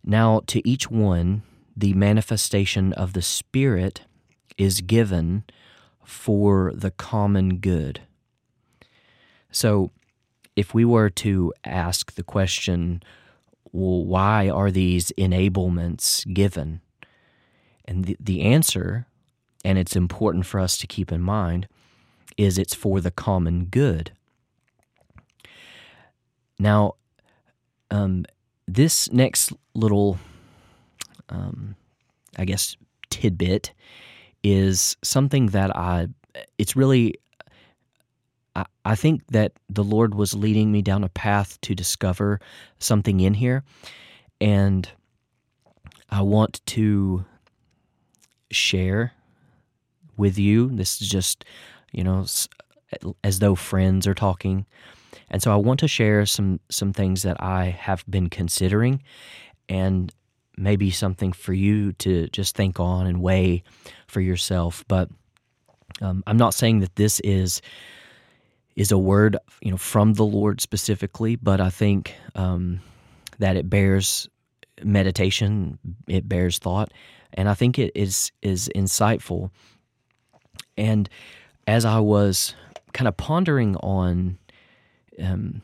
Now, 0.02 0.40
to 0.47 0.66
each 0.69 0.90
one, 0.90 1.43
the 1.76 1.95
manifestation 1.95 2.93
of 2.93 3.12
the 3.12 3.23
Spirit 3.23 4.02
is 4.57 4.81
given 4.81 5.45
for 6.04 6.73
the 6.75 6.90
common 6.90 7.59
good. 7.59 8.00
So, 9.50 9.90
if 10.56 10.75
we 10.75 10.84
were 10.84 11.11
to 11.11 11.52
ask 11.64 12.14
the 12.14 12.23
question, 12.23 13.02
well, 13.73 14.04
why 14.04 14.49
are 14.49 14.70
these 14.70 15.12
enablements 15.18 16.32
given? 16.32 16.80
And 17.84 18.04
the, 18.04 18.16
the 18.20 18.42
answer, 18.42 19.06
and 19.64 19.78
it's 19.78 19.96
important 19.96 20.46
for 20.46 20.61
us 20.61 20.78
to 20.78 20.87
keep 20.87 21.11
in 21.11 21.20
mind, 21.20 21.66
is 22.37 22.58
it's 22.58 22.75
for 22.75 23.00
the 23.00 23.11
common 23.11 23.66
good. 23.66 24.12
Now, 26.58 26.94
um, 27.90 28.25
this 28.66 29.11
next 29.12 29.52
little, 29.75 30.18
um, 31.28 31.75
I 32.38 32.44
guess, 32.44 32.76
tidbit 33.11 33.73
is 34.42 34.96
something 35.02 35.46
that 35.46 35.76
I, 35.76 36.08
it's 36.58 36.76
really, 36.76 37.14
I, 38.54 38.64
I 38.84 38.94
think 38.94 39.26
that 39.28 39.52
the 39.68 39.84
Lord 39.84 40.14
was 40.14 40.34
leading 40.34 40.70
me 40.73 40.82
down 40.82 41.04
a 41.04 41.08
path 41.08 41.61
to 41.62 41.75
discover 41.75 42.40
something 42.78 43.20
in 43.20 43.34
here. 43.34 43.64
And 44.40 44.88
I 46.11 46.23
want 46.23 46.61
to 46.66 47.25
share 48.50 49.12
with 50.16 50.38
you. 50.38 50.68
This 50.70 51.00
is 51.00 51.08
just, 51.08 51.44
you 51.92 52.04
know, 52.04 52.26
as 53.23 53.38
though 53.38 53.54
friends 53.54 54.06
are 54.06 54.14
talking. 54.14 54.66
And 55.30 55.42
so 55.42 55.52
I 55.52 55.56
want 55.56 55.80
to 55.80 55.88
share 55.88 56.26
some 56.26 56.61
some 56.68 56.92
things 56.92 57.23
that 57.23 57.42
I 57.42 57.66
have 57.66 58.04
been 58.08 58.28
considering 58.28 59.02
and 59.68 60.12
maybe 60.56 60.90
something 60.90 61.32
for 61.32 61.52
you 61.52 61.92
to 61.92 62.28
just 62.28 62.54
think 62.54 62.78
on 62.78 63.06
and 63.06 63.20
weigh 63.20 63.64
for 64.06 64.20
yourself. 64.20 64.84
But 64.87 65.08
um, 66.00 66.23
I'm 66.26 66.37
not 66.37 66.54
saying 66.54 66.80
that 66.80 66.94
this 66.96 67.20
is 67.20 67.61
is 68.76 68.90
a 68.90 68.99
word 68.99 69.37
you 69.62 69.71
know 69.71 69.76
from 69.76 70.14
the 70.14 70.25
Lord 70.25 70.61
specifically, 70.61 71.37
but 71.37 71.61
I 71.61 71.71
think 71.71 72.14
um, 72.35 72.81
that 73.38 73.57
it 73.57 73.71
bears 73.71 74.28
meditation, 74.83 75.78
it 76.09 76.28
bears 76.28 76.59
thought, 76.59 76.93
and 77.33 77.49
I 77.49 77.54
think 77.54 77.78
it 77.78 77.93
is 77.95 78.33
is 78.43 78.71
insightful. 78.75 79.50
And 80.76 81.09
as 81.66 81.85
I 81.85 82.00
was 82.00 82.54
kind 82.93 83.09
of 83.09 83.16
pondering 83.16 83.76
on 83.76 84.38
um, 85.23 85.62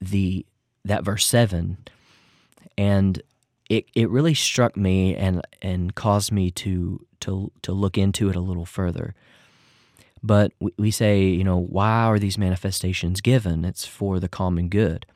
the 0.00 0.46
that 0.84 1.04
verse 1.04 1.26
seven, 1.26 1.78
and 2.76 3.20
it 3.68 3.86
it 3.94 4.08
really 4.10 4.34
struck 4.34 4.76
me 4.76 5.14
and 5.16 5.42
and 5.60 5.94
caused 5.94 6.32
me 6.32 6.50
to 6.52 7.04
to 7.20 7.50
to 7.62 7.72
look 7.72 7.98
into 7.98 8.28
it 8.28 8.36
a 8.36 8.40
little 8.40 8.66
further. 8.66 9.14
But 10.22 10.52
we, 10.60 10.72
we 10.78 10.90
say, 10.90 11.24
you 11.24 11.44
know, 11.44 11.58
why 11.58 12.04
are 12.04 12.18
these 12.18 12.38
manifestations 12.38 13.20
given? 13.20 13.64
It's 13.64 13.86
for 13.86 14.20
the 14.20 14.28
common 14.28 14.68
good. 14.68 15.06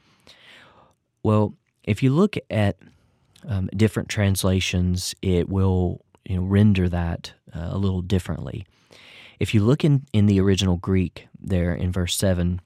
Well, 1.22 1.54
if 1.84 2.02
you 2.02 2.10
look 2.12 2.36
at 2.50 2.76
um, 3.48 3.68
different 3.76 4.08
translations, 4.08 5.14
it 5.22 5.48
will 5.48 6.04
you 6.28 6.36
know 6.36 6.42
render 6.42 6.88
that 6.88 7.32
uh, 7.54 7.68
a 7.70 7.78
little 7.78 8.02
differently. 8.02 8.66
If 9.40 9.54
you 9.54 9.62
look 9.62 9.84
in, 9.84 10.06
in 10.12 10.26
the 10.26 10.40
original 10.40 10.76
Greek 10.76 11.26
there 11.40 11.74
in 11.74 11.90
verse 11.90 12.16
7, 12.16 12.60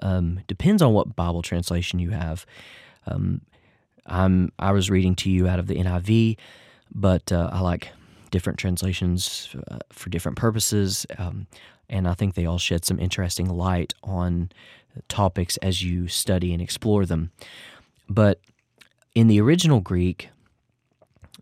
um, 0.00 0.40
depends 0.48 0.82
on 0.82 0.92
what 0.92 1.14
Bible 1.14 1.42
translation 1.42 1.98
you 1.98 2.10
have. 2.10 2.44
Um, 3.06 3.42
I'm, 4.06 4.52
I 4.58 4.72
was 4.72 4.90
reading 4.90 5.14
to 5.16 5.30
you 5.30 5.46
out 5.46 5.58
of 5.58 5.66
the 5.66 5.76
NIV, 5.76 6.36
but 6.92 7.30
uh, 7.30 7.50
I 7.52 7.60
like 7.60 7.90
different 8.30 8.58
translations 8.58 9.54
uh, 9.70 9.78
for 9.92 10.10
different 10.10 10.38
purposes, 10.38 11.06
um, 11.18 11.46
and 11.88 12.06
I 12.08 12.14
think 12.14 12.34
they 12.34 12.46
all 12.46 12.58
shed 12.58 12.84
some 12.84 12.98
interesting 12.98 13.48
light 13.48 13.94
on 14.02 14.50
topics 15.08 15.56
as 15.58 15.82
you 15.82 16.08
study 16.08 16.52
and 16.52 16.62
explore 16.62 17.06
them. 17.06 17.30
But 18.08 18.40
in 19.14 19.28
the 19.28 19.40
original 19.40 19.80
Greek, 19.80 20.30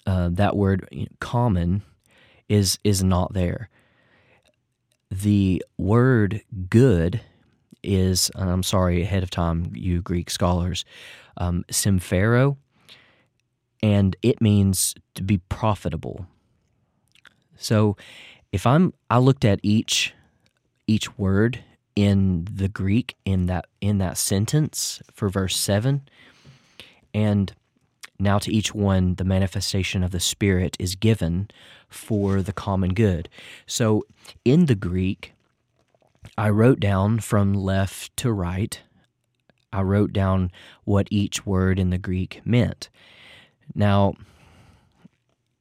uh, 0.06 0.28
that 0.32 0.56
word 0.56 0.88
common 1.20 1.82
is 2.48 2.78
is 2.84 3.02
not 3.02 3.32
there 3.32 3.70
the 5.10 5.62
word 5.78 6.42
good 6.68 7.20
is, 7.82 8.30
I'm 8.34 8.62
sorry 8.62 9.02
ahead 9.02 9.22
of 9.22 9.30
time, 9.30 9.70
you 9.74 10.02
Greek 10.02 10.30
scholars, 10.30 10.84
um, 11.36 11.64
symphero, 11.70 12.56
and 13.82 14.16
it 14.22 14.40
means 14.40 14.94
to 15.14 15.22
be 15.22 15.38
profitable. 15.38 16.26
So 17.58 17.96
if 18.52 18.66
I'm, 18.66 18.92
I 19.10 19.18
looked 19.18 19.44
at 19.44 19.60
each 19.62 20.14
each 20.86 21.18
word 21.18 21.64
in 21.96 22.46
the 22.52 22.68
Greek 22.68 23.16
in 23.24 23.46
that 23.46 23.66
in 23.80 23.98
that 23.98 24.18
sentence 24.18 25.02
for 25.12 25.28
verse 25.28 25.56
seven, 25.56 26.02
and 27.12 27.52
now 28.18 28.38
to 28.38 28.52
each 28.52 28.74
one 28.74 29.14
the 29.16 29.24
manifestation 29.24 30.02
of 30.02 30.10
the 30.10 30.20
Spirit 30.20 30.76
is 30.78 30.94
given 30.94 31.48
for 31.88 32.42
the 32.42 32.52
common 32.52 32.94
good. 32.94 33.28
So 33.66 34.04
in 34.44 34.66
the 34.66 34.74
Greek, 34.74 35.32
I 36.38 36.50
wrote 36.50 36.80
down 36.80 37.20
from 37.20 37.54
left 37.54 38.16
to 38.18 38.32
right, 38.32 38.80
I 39.72 39.82
wrote 39.82 40.12
down 40.12 40.50
what 40.84 41.08
each 41.10 41.44
word 41.44 41.78
in 41.78 41.90
the 41.90 41.98
Greek 41.98 42.40
meant. 42.44 42.88
Now, 43.74 44.14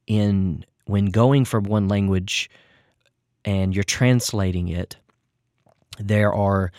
in 0.06 0.64
when 0.86 1.06
going 1.06 1.44
from 1.44 1.64
one 1.64 1.88
language 1.88 2.50
and 3.44 3.74
you're 3.74 3.84
translating 3.84 4.68
it, 4.68 4.96
there 5.98 6.32
are 6.32 6.72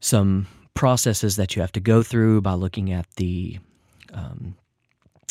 some 0.00 0.46
processes 0.74 1.36
that 1.36 1.54
you 1.54 1.62
have 1.62 1.72
to 1.72 1.80
go 1.80 2.02
through 2.02 2.40
by 2.40 2.52
looking 2.52 2.92
at 2.92 3.06
the 3.16 3.58
um, 4.12 4.56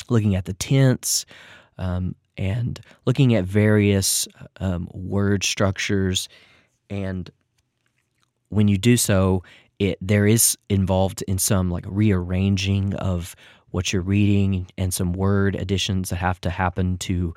looking 0.09 0.35
at 0.35 0.45
the 0.45 0.53
tense, 0.53 1.25
um, 1.77 2.15
and 2.37 2.81
looking 3.05 3.35
at 3.35 3.45
various 3.45 4.27
um, 4.59 4.87
word 4.93 5.43
structures. 5.43 6.27
And 6.89 7.29
when 8.49 8.67
you 8.67 8.77
do 8.77 8.97
so, 8.97 9.43
it 9.79 9.97
there 10.01 10.27
is 10.27 10.57
involved 10.69 11.21
in 11.23 11.37
some 11.37 11.69
like 11.69 11.85
rearranging 11.87 12.93
of 12.95 13.35
what 13.71 13.91
you're 13.91 14.03
reading 14.03 14.67
and 14.77 14.93
some 14.93 15.13
word 15.13 15.55
additions 15.55 16.09
that 16.09 16.17
have 16.17 16.39
to 16.41 16.49
happen 16.51 16.97
to 16.99 17.33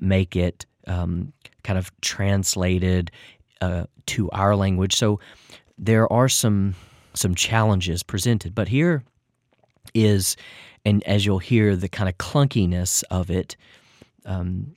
make 0.00 0.36
it 0.36 0.66
um, 0.86 1.32
kind 1.62 1.78
of 1.78 1.92
translated 2.00 3.10
uh, 3.60 3.84
to 4.06 4.30
our 4.30 4.56
language. 4.56 4.96
So 4.96 5.20
there 5.78 6.10
are 6.12 6.28
some 6.28 6.74
some 7.14 7.34
challenges 7.34 8.02
presented, 8.02 8.54
but 8.54 8.68
here 8.68 9.02
is, 9.94 10.36
and 10.84 11.02
as 11.04 11.26
you'll 11.26 11.40
hear, 11.40 11.74
the 11.74 11.88
kind 11.88 12.08
of 12.08 12.16
clunkiness 12.18 13.02
of 13.10 13.30
it 13.30 13.56
um, 14.24 14.76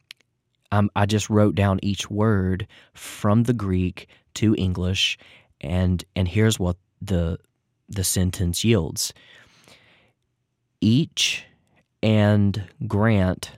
i 0.96 1.06
just 1.06 1.30
wrote 1.30 1.56
down 1.56 1.80
each 1.84 2.10
word 2.10 2.68
from 2.94 3.44
the 3.44 3.54
Greek 3.54 4.08
to 4.36 4.56
English, 4.56 5.18
and 5.62 6.04
and 6.16 6.28
here's 6.28 6.60
what 6.60 6.78
the 7.02 7.38
the 7.90 8.04
sentence 8.04 8.64
yields. 8.64 9.14
Each 10.82 11.46
and 12.02 12.64
grant 12.88 13.52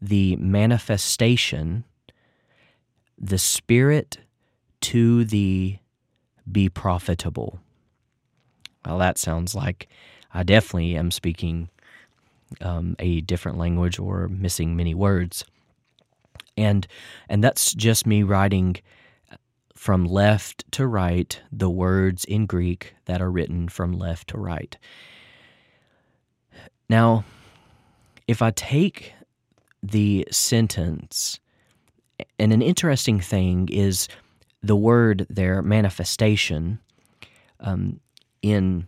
the 0.00 0.36
manifestation, 0.36 1.84
the 3.18 3.38
Spirit 3.38 4.18
to 4.82 5.24
the 5.24 5.78
be 6.50 6.68
profitable. 6.68 7.58
Well, 8.84 8.98
that 8.98 9.18
sounds 9.18 9.54
like 9.54 9.88
I 10.32 10.42
definitely 10.42 10.96
am 10.96 11.10
speaking 11.10 11.70
um, 12.60 12.94
a 12.98 13.20
different 13.22 13.58
language 13.58 13.98
or 13.98 14.28
missing 14.28 14.76
many 14.76 14.94
words. 14.94 15.44
And 16.56 16.86
and 17.28 17.42
that's 17.42 17.74
just 17.74 18.06
me 18.06 18.22
writing 18.22 18.76
from 19.74 20.04
left 20.04 20.70
to 20.72 20.86
right 20.86 21.40
the 21.52 21.68
words 21.68 22.24
in 22.24 22.46
Greek 22.46 22.94
that 23.04 23.20
are 23.20 23.30
written 23.30 23.68
from 23.68 23.92
left 23.92 24.28
to 24.28 24.38
right. 24.38 24.76
Now, 26.88 27.24
if 28.26 28.42
I 28.42 28.52
take 28.52 29.12
the 29.90 30.26
sentence, 30.30 31.38
and 32.38 32.52
an 32.52 32.62
interesting 32.62 33.20
thing 33.20 33.68
is 33.70 34.08
the 34.62 34.76
word 34.76 35.26
there, 35.28 35.62
manifestation, 35.62 36.78
um, 37.60 38.00
in 38.42 38.86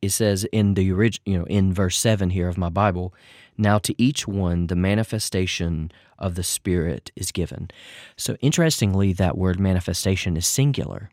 it 0.00 0.10
says 0.10 0.44
in 0.44 0.74
the 0.74 0.92
original, 0.92 1.22
you 1.24 1.38
know, 1.38 1.46
in 1.46 1.72
verse 1.72 1.96
7 1.96 2.30
here 2.30 2.48
of 2.48 2.58
my 2.58 2.68
Bible, 2.68 3.14
now 3.56 3.78
to 3.78 3.94
each 3.96 4.28
one 4.28 4.66
the 4.66 4.76
manifestation 4.76 5.90
of 6.18 6.34
the 6.34 6.42
Spirit 6.42 7.10
is 7.16 7.32
given. 7.32 7.70
So 8.16 8.36
interestingly, 8.40 9.14
that 9.14 9.38
word 9.38 9.58
manifestation 9.58 10.36
is 10.36 10.46
singular. 10.46 11.10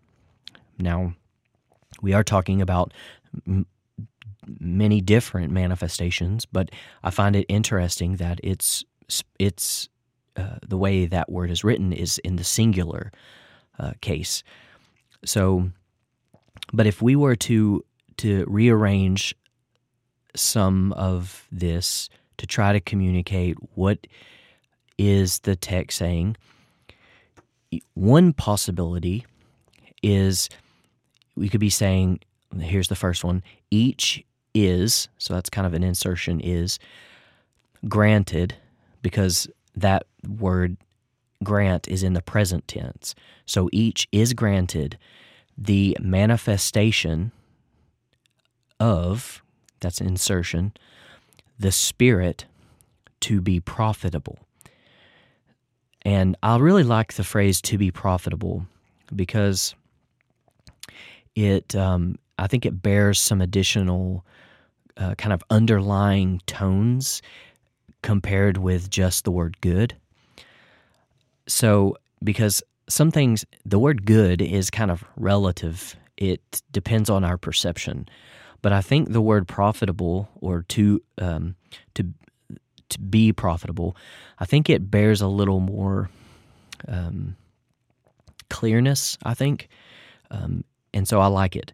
Now, 0.77 1.13
we 2.01 2.13
are 2.13 2.23
talking 2.23 2.61
about 2.61 2.93
many 4.59 5.01
different 5.01 5.51
manifestations, 5.51 6.45
but 6.45 6.69
I 7.03 7.09
find 7.09 7.35
it 7.35 7.45
interesting 7.47 8.17
that 8.17 8.39
it's 8.43 8.83
it's 9.39 9.89
uh, 10.37 10.57
the 10.65 10.77
way 10.77 11.05
that 11.05 11.29
word 11.29 11.51
is 11.51 11.63
written 11.63 11.91
is 11.91 12.17
in 12.19 12.37
the 12.37 12.43
singular 12.43 13.11
uh, 13.77 13.93
case. 14.01 14.43
So, 15.25 15.71
but 16.71 16.87
if 16.87 17.01
we 17.01 17.15
were 17.15 17.35
to 17.35 17.83
to 18.17 18.45
rearrange 18.47 19.35
some 20.35 20.93
of 20.93 21.47
this 21.51 22.09
to 22.37 22.47
try 22.47 22.73
to 22.73 22.79
communicate 22.79 23.57
what 23.75 24.07
is 24.97 25.39
the 25.39 25.55
text 25.55 25.97
saying. 25.97 26.37
One 27.93 28.33
possibility 28.33 29.25
is 30.03 30.49
we 31.35 31.49
could 31.49 31.59
be 31.59 31.69
saying, 31.69 32.19
here's 32.59 32.87
the 32.87 32.95
first 32.95 33.23
one 33.23 33.43
each 33.69 34.23
is, 34.53 35.07
so 35.17 35.33
that's 35.33 35.49
kind 35.49 35.67
of 35.67 35.73
an 35.73 35.83
insertion, 35.83 36.39
is 36.39 36.79
granted, 37.87 38.55
because 39.01 39.47
that 39.75 40.05
word 40.27 40.77
grant 41.43 41.87
is 41.87 42.03
in 42.03 42.13
the 42.13 42.21
present 42.21 42.67
tense. 42.67 43.15
So 43.45 43.69
each 43.71 44.07
is 44.11 44.33
granted 44.33 44.97
the 45.57 45.97
manifestation 45.99 47.31
of, 48.79 49.41
that's 49.79 50.01
an 50.01 50.07
insertion, 50.07 50.73
the 51.59 51.71
Spirit 51.71 52.45
to 53.21 53.41
be 53.41 53.59
profitable. 53.59 54.39
And 56.03 56.35
I 56.41 56.57
really 56.57 56.83
like 56.83 57.13
the 57.13 57.23
phrase 57.23 57.61
to 57.61 57.77
be 57.77 57.91
profitable 57.91 58.65
because 59.15 59.75
it, 61.35 61.75
um, 61.75 62.17
I 62.39 62.47
think 62.47 62.65
it 62.65 62.81
bears 62.81 63.19
some 63.19 63.41
additional 63.41 64.25
uh, 64.97 65.15
kind 65.15 65.33
of 65.33 65.43
underlying 65.49 66.41
tones 66.45 67.21
compared 68.01 68.57
with 68.57 68.89
just 68.89 69.23
the 69.23 69.31
word 69.31 69.59
good. 69.61 69.95
So, 71.47 71.97
because 72.23 72.63
some 72.87 73.11
things, 73.11 73.45
the 73.65 73.79
word 73.79 74.05
good 74.05 74.41
is 74.41 74.69
kind 74.69 74.91
of 74.91 75.03
relative, 75.15 75.95
it 76.17 76.61
depends 76.71 77.09
on 77.09 77.23
our 77.23 77.37
perception. 77.37 78.07
But 78.61 78.73
I 78.73 78.81
think 78.81 79.11
the 79.11 79.21
word 79.21 79.47
profitable 79.47 80.29
or 80.39 80.63
to, 80.69 81.01
um, 81.17 81.55
to, 81.95 82.05
to 82.89 82.99
be 82.99 83.33
profitable, 83.33 83.95
I 84.39 84.45
think 84.45 84.69
it 84.69 84.91
bears 84.91 85.21
a 85.21 85.27
little 85.27 85.59
more 85.59 86.09
um, 86.87 87.35
clearness, 88.49 89.17
I 89.23 89.33
think. 89.33 89.67
Um, 90.29 90.63
and 90.93 91.07
so 91.07 91.19
I 91.19 91.27
like 91.27 91.55
it. 91.55 91.73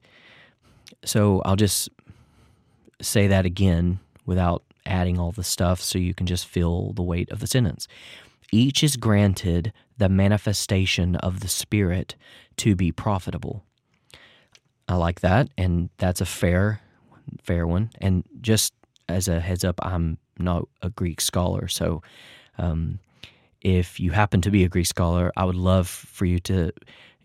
So 1.03 1.41
I'll 1.43 1.55
just 1.55 1.89
say 3.01 3.27
that 3.27 3.45
again 3.45 3.99
without 4.25 4.63
adding 4.85 5.19
all 5.19 5.31
the 5.31 5.43
stuff 5.43 5.81
so 5.81 5.99
you 5.99 6.13
can 6.13 6.25
just 6.25 6.47
feel 6.47 6.93
the 6.93 7.03
weight 7.03 7.29
of 7.31 7.39
the 7.39 7.47
sentence. 7.47 7.87
Each 8.51 8.83
is 8.83 8.95
granted 8.95 9.73
the 9.97 10.09
manifestation 10.09 11.15
of 11.17 11.41
the 11.41 11.47
Spirit 11.47 12.15
to 12.57 12.75
be 12.75 12.91
profitable. 12.91 13.63
I 14.87 14.95
like 14.95 15.19
that, 15.19 15.49
and 15.57 15.89
that's 15.97 16.21
a 16.21 16.25
fair, 16.25 16.79
fair 17.43 17.67
one. 17.67 17.89
And 17.99 18.23
just 18.39 18.73
as 19.09 19.27
a 19.27 19.41
heads 19.41 19.65
up, 19.65 19.79
I'm 19.83 20.17
not 20.39 20.67
a 20.81 20.89
Greek 20.89 21.19
scholar, 21.19 21.67
so 21.67 22.01
um, 22.57 22.99
if 23.61 23.99
you 23.99 24.11
happen 24.11 24.41
to 24.41 24.51
be 24.51 24.63
a 24.63 24.69
Greek 24.69 24.85
scholar, 24.85 25.31
I 25.35 25.43
would 25.43 25.55
love 25.55 25.89
for 25.89 26.25
you 26.25 26.39
to 26.41 26.71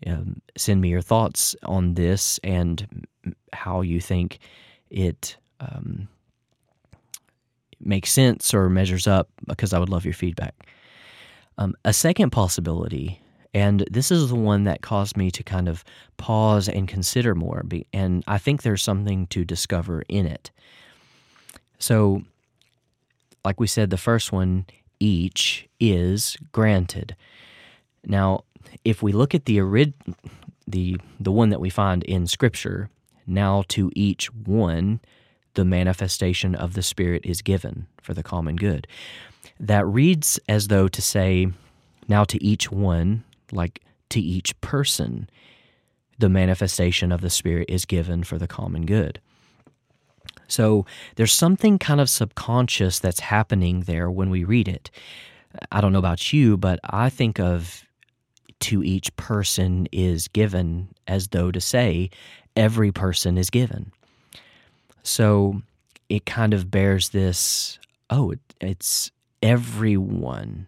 um, 0.05 0.41
send 0.57 0.81
me 0.81 0.89
your 0.89 1.01
thoughts 1.01 1.55
on 1.63 1.93
this 1.93 2.39
and 2.43 3.05
how 3.53 3.81
you 3.81 4.01
think 4.01 4.39
it 4.89 5.37
um, 5.63 6.07
makes 7.79 8.11
sense 8.11 8.53
or 8.53 8.69
measures 8.69 9.07
up, 9.07 9.29
because 9.47 9.73
I 9.73 9.79
would 9.79 9.89
love 9.89 10.05
your 10.05 10.13
feedback. 10.13 10.53
Um, 11.57 11.75
a 11.85 11.93
second 11.93 12.31
possibility, 12.31 13.21
and 13.53 13.85
this 13.91 14.11
is 14.11 14.29
the 14.29 14.35
one 14.35 14.63
that 14.63 14.81
caused 14.81 15.15
me 15.15 15.29
to 15.31 15.43
kind 15.43 15.69
of 15.69 15.83
pause 16.17 16.67
and 16.67 16.87
consider 16.87 17.35
more, 17.35 17.63
and 17.93 18.23
I 18.27 18.37
think 18.37 18.61
there's 18.61 18.81
something 18.81 19.27
to 19.27 19.45
discover 19.45 20.03
in 20.09 20.25
it. 20.25 20.51
So, 21.77 22.23
like 23.45 23.59
we 23.59 23.67
said, 23.67 23.89
the 23.89 23.97
first 23.97 24.31
one, 24.31 24.65
each 24.99 25.67
is 25.79 26.37
granted. 26.51 27.15
Now, 28.05 28.45
if 28.83 29.03
we 29.03 29.11
look 29.11 29.35
at 29.35 29.45
the 29.45 29.59
orig- 29.59 29.93
the 30.65 30.97
the 31.19 31.31
one 31.31 31.49
that 31.49 31.59
we 31.59 31.69
find 31.69 32.03
in 32.03 32.25
Scripture, 32.25 32.89
now 33.27 33.63
to 33.67 33.91
each 33.95 34.33
one 34.33 34.99
the 35.55 35.65
manifestation 35.65 36.55
of 36.55 36.73
the 36.73 36.83
Spirit 36.83 37.25
is 37.25 37.41
given 37.41 37.87
for 38.01 38.13
the 38.13 38.23
common 38.23 38.55
good. 38.55 38.87
That 39.59 39.85
reads 39.85 40.39
as 40.49 40.67
though 40.67 40.87
to 40.87 41.01
say, 41.01 41.47
now 42.07 42.23
to 42.25 42.43
each 42.43 42.71
one, 42.71 43.23
like 43.51 43.81
to 44.09 44.19
each 44.19 44.59
person, 44.61 45.29
the 46.19 46.29
manifestation 46.29 47.11
of 47.11 47.21
the 47.21 47.29
Spirit 47.29 47.69
is 47.69 47.85
given 47.85 48.23
for 48.23 48.37
the 48.37 48.47
common 48.47 48.85
good. 48.85 49.19
So 50.47 50.85
there's 51.15 51.33
something 51.33 51.79
kind 51.79 52.01
of 52.01 52.09
subconscious 52.09 52.99
that's 52.99 53.19
happening 53.19 53.81
there 53.81 54.11
when 54.11 54.29
we 54.29 54.43
read 54.43 54.67
it. 54.67 54.91
I 55.71 55.81
don't 55.81 55.93
know 55.93 55.99
about 55.99 56.33
you, 56.33 56.57
but 56.57 56.79
I 56.83 57.09
think 57.09 57.39
of 57.39 57.83
to 58.61 58.83
each 58.83 59.15
person 59.15 59.87
is 59.91 60.27
given 60.27 60.89
as 61.07 61.29
though 61.29 61.51
to 61.51 61.59
say 61.59 62.09
every 62.55 62.91
person 62.91 63.37
is 63.37 63.49
given. 63.49 63.91
So 65.03 65.61
it 66.09 66.25
kind 66.25 66.53
of 66.53 66.71
bears 66.71 67.09
this 67.09 67.79
oh, 68.09 68.31
it, 68.31 68.39
it's 68.61 69.11
everyone 69.41 70.67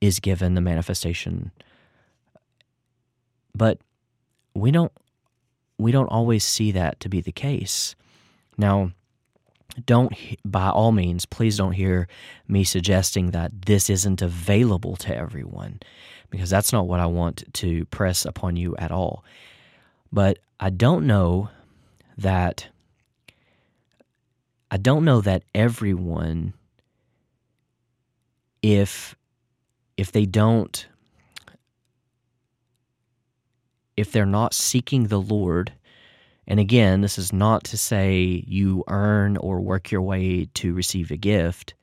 is 0.00 0.20
given 0.20 0.54
the 0.54 0.60
manifestation. 0.60 1.50
But 3.54 3.78
we 4.54 4.70
don't 4.70 4.92
we 5.78 5.92
don't 5.92 6.08
always 6.08 6.44
see 6.44 6.72
that 6.72 7.00
to 7.00 7.08
be 7.08 7.20
the 7.20 7.32
case. 7.32 7.94
Now, 8.56 8.92
don't 9.86 10.12
by 10.44 10.68
all 10.70 10.92
means 10.92 11.26
please 11.26 11.56
don't 11.56 11.72
hear 11.72 12.06
me 12.46 12.62
suggesting 12.62 13.32
that 13.32 13.66
this 13.66 13.90
isn't 13.90 14.22
available 14.22 14.94
to 14.96 15.16
everyone 15.16 15.80
because 16.30 16.48
that's 16.48 16.72
not 16.72 16.86
what 16.86 17.00
I 17.00 17.06
want 17.06 17.44
to 17.54 17.84
press 17.86 18.24
upon 18.24 18.56
you 18.56 18.76
at 18.76 18.92
all. 18.92 19.24
But 20.12 20.38
I 20.60 20.70
don't 20.70 21.06
know 21.06 21.50
that 22.16 22.68
I 24.70 24.76
don't 24.76 25.04
know 25.04 25.20
that 25.20 25.44
everyone 25.54 26.54
if 28.62 29.14
if 29.96 30.10
they 30.10 30.26
don't 30.26 30.86
if 33.96 34.10
they're 34.10 34.26
not 34.26 34.54
seeking 34.54 35.06
the 35.06 35.20
Lord 35.20 35.72
and 36.46 36.58
again 36.58 37.02
this 37.02 37.18
is 37.18 37.32
not 37.32 37.64
to 37.64 37.76
say 37.76 38.42
you 38.46 38.84
earn 38.88 39.36
or 39.36 39.60
work 39.60 39.90
your 39.90 40.02
way 40.02 40.48
to 40.54 40.72
receive 40.72 41.10
a 41.10 41.16
gift 41.16 41.74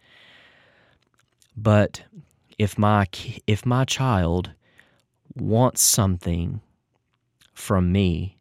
but 1.55 2.03
if 2.57 2.77
my 2.77 3.07
if 3.47 3.65
my 3.65 3.85
child 3.85 4.51
wants 5.35 5.81
something 5.81 6.61
from 7.53 7.91
me 7.91 8.37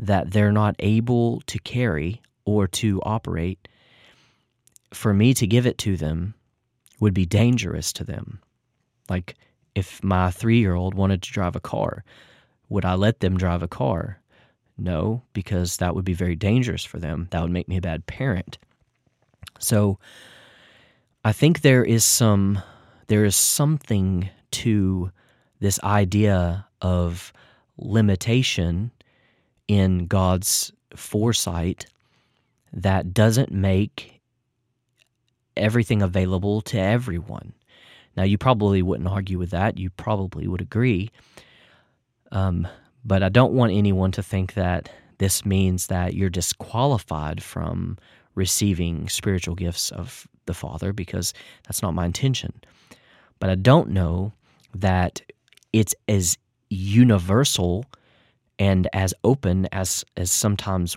that 0.00 0.30
they're 0.30 0.52
not 0.52 0.74
able 0.78 1.42
to 1.42 1.58
carry 1.58 2.22
or 2.44 2.66
to 2.66 3.00
operate, 3.02 3.68
for 4.92 5.14
me 5.14 5.34
to 5.34 5.46
give 5.46 5.66
it 5.66 5.78
to 5.78 5.96
them 5.96 6.34
would 6.98 7.14
be 7.14 7.26
dangerous 7.26 7.92
to 7.92 8.04
them. 8.04 8.40
Like 9.08 9.36
if 9.74 10.02
my 10.02 10.30
three 10.30 10.58
year 10.58 10.74
old 10.74 10.94
wanted 10.94 11.22
to 11.22 11.32
drive 11.32 11.54
a 11.54 11.60
car, 11.60 12.02
would 12.68 12.84
I 12.84 12.94
let 12.94 13.20
them 13.20 13.36
drive 13.36 13.62
a 13.62 13.68
car? 13.68 14.20
No, 14.78 15.22
because 15.34 15.76
that 15.76 15.94
would 15.94 16.04
be 16.04 16.14
very 16.14 16.36
dangerous 16.36 16.84
for 16.84 16.98
them. 16.98 17.28
That 17.30 17.42
would 17.42 17.50
make 17.50 17.68
me 17.68 17.76
a 17.76 17.82
bad 17.82 18.06
parent. 18.06 18.58
So 19.58 19.98
I 21.24 21.32
think 21.32 21.60
there 21.60 21.84
is 21.84 22.04
some 22.04 22.62
there 23.08 23.24
is 23.24 23.36
something 23.36 24.30
to 24.52 25.10
this 25.58 25.78
idea 25.82 26.66
of 26.80 27.32
limitation 27.76 28.92
in 29.70 30.08
God's 30.08 30.72
foresight 30.96 31.86
that 32.72 33.14
doesn't 33.14 33.52
make 33.52 34.20
everything 35.56 36.02
available 36.02 36.60
to 36.62 36.76
everyone. 36.76 37.52
Now, 38.16 38.24
you 38.24 38.36
probably 38.36 38.82
wouldn't 38.82 39.08
argue 39.08 39.38
with 39.38 39.50
that. 39.50 39.78
You 39.78 39.90
probably 39.90 40.48
would 40.48 40.60
agree. 40.60 41.10
Um, 42.32 42.66
but 43.04 43.22
I 43.22 43.28
don't 43.28 43.52
want 43.52 43.70
anyone 43.72 44.10
to 44.12 44.24
think 44.24 44.54
that 44.54 44.90
this 45.18 45.46
means 45.46 45.86
that 45.86 46.14
you're 46.14 46.30
disqualified 46.30 47.40
from 47.40 47.96
receiving 48.34 49.08
spiritual 49.08 49.54
gifts 49.54 49.92
of 49.92 50.26
the 50.46 50.54
Father 50.54 50.92
because 50.92 51.32
that's 51.62 51.80
not 51.80 51.94
my 51.94 52.06
intention. 52.06 52.52
But 53.38 53.50
I 53.50 53.54
don't 53.54 53.90
know 53.90 54.32
that 54.74 55.22
it's 55.72 55.94
as 56.08 56.36
universal 56.70 57.86
and 58.60 58.86
as 58.92 59.12
open 59.24 59.66
as 59.72 60.04
as 60.16 60.30
sometimes 60.30 60.96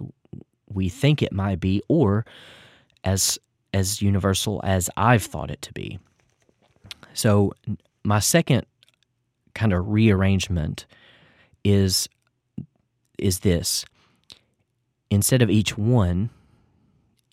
we 0.72 0.90
think 0.90 1.24
it 1.24 1.34
might 1.34 1.60
be 1.60 1.82
or 1.88 2.26
as 3.04 3.40
as 3.74 4.02
universal 4.02 4.62
as 4.64 4.90
I've 4.96 5.24
thought 5.24 5.50
it 5.50 5.64
to 5.64 5.74
be. 5.74 5.98
So 7.14 7.54
my 8.04 8.20
second 8.20 8.68
kind 9.56 9.74
of 9.74 9.88
rearrangement 9.88 10.86
is 11.64 12.08
is 13.18 13.40
this 13.40 13.86
instead 15.10 15.42
of 15.42 15.50
each 15.50 15.78
one 15.78 16.30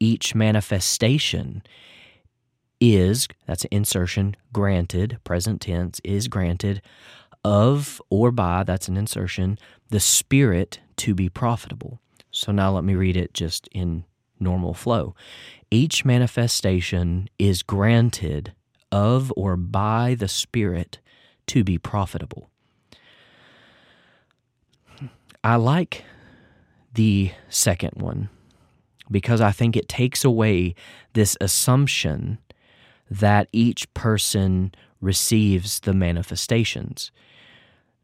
each 0.03 0.35
manifestation 0.35 1.63
is, 2.81 3.29
that's 3.47 3.65
an 3.65 3.69
insertion, 3.71 4.35
granted, 4.53 5.19
present 5.25 5.61
tense, 5.61 6.01
is 6.03 6.27
granted 6.27 6.81
of 7.45 8.01
or 8.11 8.31
by, 8.31 8.65
that's 8.65 8.89
an 8.89 8.97
insertion, 8.97 9.59
the 9.89 10.01
Spirit 10.01 10.81
to 10.97 11.15
be 11.15 11.29
profitable. 11.29 12.01
So 12.31 12.53
now 12.53 12.73
let 12.73 12.85
me 12.85 12.95
read 12.95 13.17
it 13.17 13.35
just 13.35 13.69
in 13.73 14.05
normal 14.39 14.75
flow. 14.75 15.15
Each 15.71 16.05
manifestation 16.05 17.29
is 17.39 17.63
granted 17.63 18.53
of 18.93 19.33
or 19.37 19.57
by 19.57 20.17
the 20.19 20.29
Spirit 20.29 20.99
to 21.47 21.65
be 21.65 21.79
profitable. 21.79 22.51
I 25.43 25.57
like 25.57 26.05
the 26.95 27.33
second 27.49 27.93
one 27.97 28.29
because 29.11 29.41
I 29.41 29.53
think 29.53 29.77
it 29.77 29.89
takes 29.89 30.25
away 30.25 30.75
this 31.15 31.37
assumption 31.41 32.39
that 33.11 33.49
each 33.53 33.93
person 33.95 34.73
receives 35.01 35.81
the 35.81 35.95
manifestations. 35.95 37.11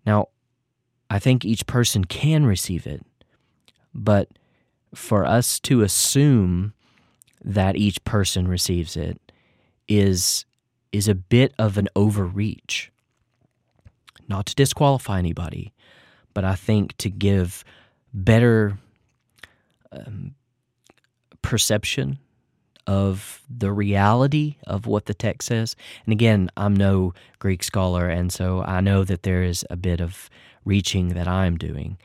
Now, 0.07 0.29
I 1.11 1.19
think 1.19 1.45
each 1.45 1.66
person 1.66 2.05
can 2.05 2.47
receive 2.47 2.87
it, 2.87 3.05
but 3.92 4.29
for 4.95 5.27
us 5.27 5.61
to 5.61 5.83
assume 5.83 6.73
that 7.45 7.77
each 7.77 8.03
person 8.05 8.49
receives 8.49 8.97
it 8.97 9.21
is 9.88 10.45
is 10.92 11.09
a 11.09 11.14
bit 11.14 11.53
of 11.59 11.77
an 11.77 11.88
overreach. 11.95 12.90
Not 14.29 14.47
to 14.47 14.55
disqualify 14.55 15.19
anybody, 15.19 15.73
but 16.33 16.45
I 16.45 16.55
think 16.55 16.97
to 16.99 17.11
give 17.11 17.64
better 18.14 18.79
um, 19.92 20.35
perception 21.42 22.19
of 22.87 23.42
the 23.49 23.72
reality 23.72 24.57
of 24.66 24.87
what 24.87 25.07
the 25.07 25.14
text 25.14 25.49
says. 25.49 25.77
And 26.05 26.12
again, 26.12 26.51
I'm 26.57 26.75
no 26.75 27.14
Greek 27.38 27.62
scholar, 27.62 28.09
and 28.09 28.33
so 28.33 28.62
I 28.62 28.81
know 28.81 29.05
that 29.05 29.22
there 29.22 29.42
is 29.42 29.64
a 29.70 29.77
bit 29.77 30.01
of 30.01 30.31
reaching 30.64 31.09
that 31.11 31.29
I'm 31.29 31.57
doing. 31.57 31.99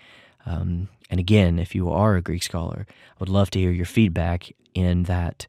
Um, 0.46 0.90
and 1.10 1.20
again, 1.20 1.60
if 1.60 1.76
you 1.76 1.90
are 1.90 2.16
a 2.16 2.22
Greek 2.22 2.44
scholar, 2.44 2.86
I 2.90 3.16
would 3.20 3.30
love 3.30 3.50
to 3.52 3.60
hear 3.60 3.72
your 3.72 3.86
feedback 3.86 4.52
in 4.74 5.04
that 5.04 5.48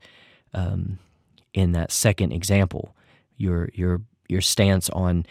um, 0.55 0.99
in 1.55 1.73
that 1.73 1.93
second 1.93 2.33
example. 2.33 2.95
Your 3.37 3.71
your 3.75 4.03
your 4.29 4.41
stance 4.41 4.91
on 4.91 5.27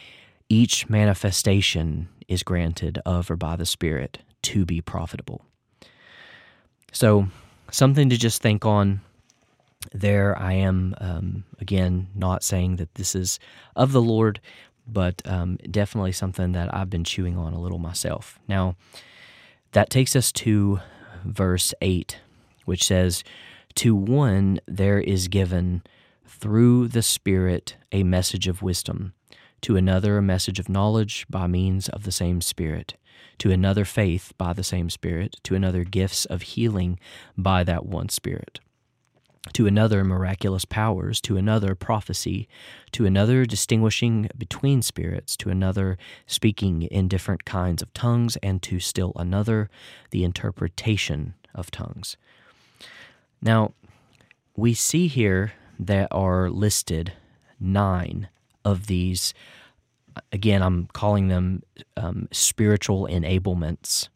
each 0.49 0.89
manifestation 0.89 2.09
is 2.27 2.43
granted 2.43 2.99
of 3.05 3.29
or 3.29 3.35
by 3.35 3.55
the 3.55 3.65
Spirit 3.65 4.19
to 4.41 4.65
be 4.65 4.81
profitable. 4.81 5.41
So, 6.91 7.27
something 7.71 8.09
to 8.09 8.17
just 8.17 8.41
think 8.41 8.65
on 8.65 9.01
there. 9.93 10.37
I 10.37 10.53
am, 10.53 10.95
um, 10.99 11.43
again, 11.59 12.07
not 12.15 12.43
saying 12.43 12.77
that 12.77 12.95
this 12.95 13.15
is 13.15 13.39
of 13.75 13.91
the 13.91 14.01
Lord, 14.01 14.39
but 14.87 15.21
um, 15.25 15.57
definitely 15.69 16.11
something 16.11 16.51
that 16.53 16.73
I've 16.73 16.89
been 16.89 17.03
chewing 17.03 17.37
on 17.37 17.53
a 17.53 17.59
little 17.59 17.79
myself. 17.79 18.39
Now, 18.47 18.75
that 19.71 19.89
takes 19.89 20.15
us 20.15 20.31
to 20.33 20.79
verse 21.23 21.73
8, 21.81 22.19
which 22.65 22.83
says, 22.83 23.23
To 23.75 23.95
one 23.95 24.59
there 24.67 24.99
is 24.99 25.27
given 25.27 25.83
through 26.25 26.87
the 26.89 27.03
Spirit 27.03 27.77
a 27.91 28.03
message 28.03 28.47
of 28.47 28.61
wisdom, 28.61 29.13
to 29.61 29.77
another 29.77 30.17
a 30.17 30.21
message 30.21 30.59
of 30.59 30.69
knowledge 30.69 31.25
by 31.29 31.47
means 31.47 31.87
of 31.89 32.03
the 32.03 32.11
same 32.11 32.41
Spirit, 32.41 32.95
to 33.37 33.51
another 33.51 33.85
faith 33.85 34.33
by 34.37 34.53
the 34.53 34.63
same 34.63 34.89
Spirit, 34.89 35.37
to 35.43 35.55
another 35.55 35.83
gifts 35.83 36.25
of 36.25 36.41
healing 36.41 36.99
by 37.37 37.63
that 37.63 37.85
one 37.85 38.09
Spirit 38.09 38.59
to 39.53 39.65
another 39.65 40.03
miraculous 40.03 40.65
powers, 40.65 41.19
to 41.21 41.35
another 41.35 41.73
prophecy, 41.73 42.47
to 42.91 43.05
another 43.05 43.45
distinguishing 43.45 44.29
between 44.37 44.81
spirits, 44.81 45.35
to 45.37 45.49
another 45.49 45.97
speaking 46.27 46.83
in 46.83 47.07
different 47.07 47.43
kinds 47.43 47.81
of 47.81 47.93
tongues, 47.93 48.37
and 48.43 48.61
to 48.61 48.79
still 48.79 49.13
another 49.15 49.69
the 50.11 50.23
interpretation 50.23 51.33
of 51.55 51.71
tongues. 51.71 52.17
Now, 53.41 53.73
we 54.55 54.73
see 54.73 55.07
here 55.07 55.53
that 55.79 56.07
are 56.11 56.49
listed 56.49 57.13
nine 57.59 58.29
of 58.63 58.85
these. 58.85 59.33
Again, 60.31 60.61
I'm 60.61 60.87
calling 60.93 61.29
them 61.29 61.63
um, 61.97 62.27
spiritual 62.31 63.07
enablements. 63.07 64.09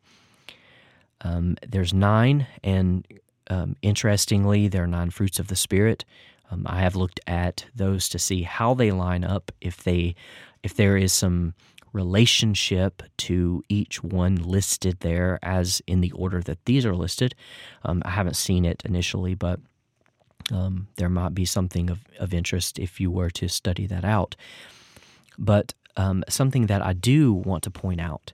Um, 1.21 1.57
there's 1.67 1.93
nine, 1.93 2.45
and 2.63 3.07
um, 3.49 3.75
interestingly, 3.81 4.67
there 4.67 4.83
are 4.83 4.87
nine 4.87 5.09
fruits 5.09 5.39
of 5.39 5.47
the 5.47 5.55
Spirit. 5.55 6.05
Um, 6.51 6.65
I 6.67 6.79
have 6.81 6.95
looked 6.95 7.19
at 7.27 7.65
those 7.75 8.07
to 8.09 8.19
see 8.19 8.43
how 8.43 8.73
they 8.73 8.91
line 8.91 9.23
up, 9.23 9.51
if 9.61 9.83
they, 9.83 10.15
if 10.63 10.75
there 10.75 10.97
is 10.97 11.13
some 11.13 11.53
relationship 11.93 13.01
to 13.17 13.63
each 13.69 14.03
one 14.03 14.35
listed 14.35 14.99
there, 14.99 15.39
as 15.41 15.81
in 15.87 16.01
the 16.01 16.11
order 16.11 16.41
that 16.41 16.63
these 16.65 16.85
are 16.85 16.95
listed. 16.95 17.33
Um, 17.83 18.01
I 18.05 18.09
haven't 18.11 18.35
seen 18.35 18.65
it 18.65 18.83
initially, 18.85 19.33
but 19.33 19.59
um, 20.51 20.87
there 20.97 21.09
might 21.09 21.33
be 21.33 21.45
something 21.45 21.89
of, 21.89 21.99
of 22.19 22.33
interest 22.33 22.77
if 22.77 22.99
you 22.99 23.09
were 23.09 23.29
to 23.31 23.47
study 23.47 23.87
that 23.87 24.03
out. 24.03 24.35
But 25.39 25.73
um, 25.97 26.23
something 26.27 26.67
that 26.67 26.81
I 26.81 26.93
do 26.93 27.33
want 27.33 27.63
to 27.63 27.71
point 27.71 28.01
out 28.01 28.33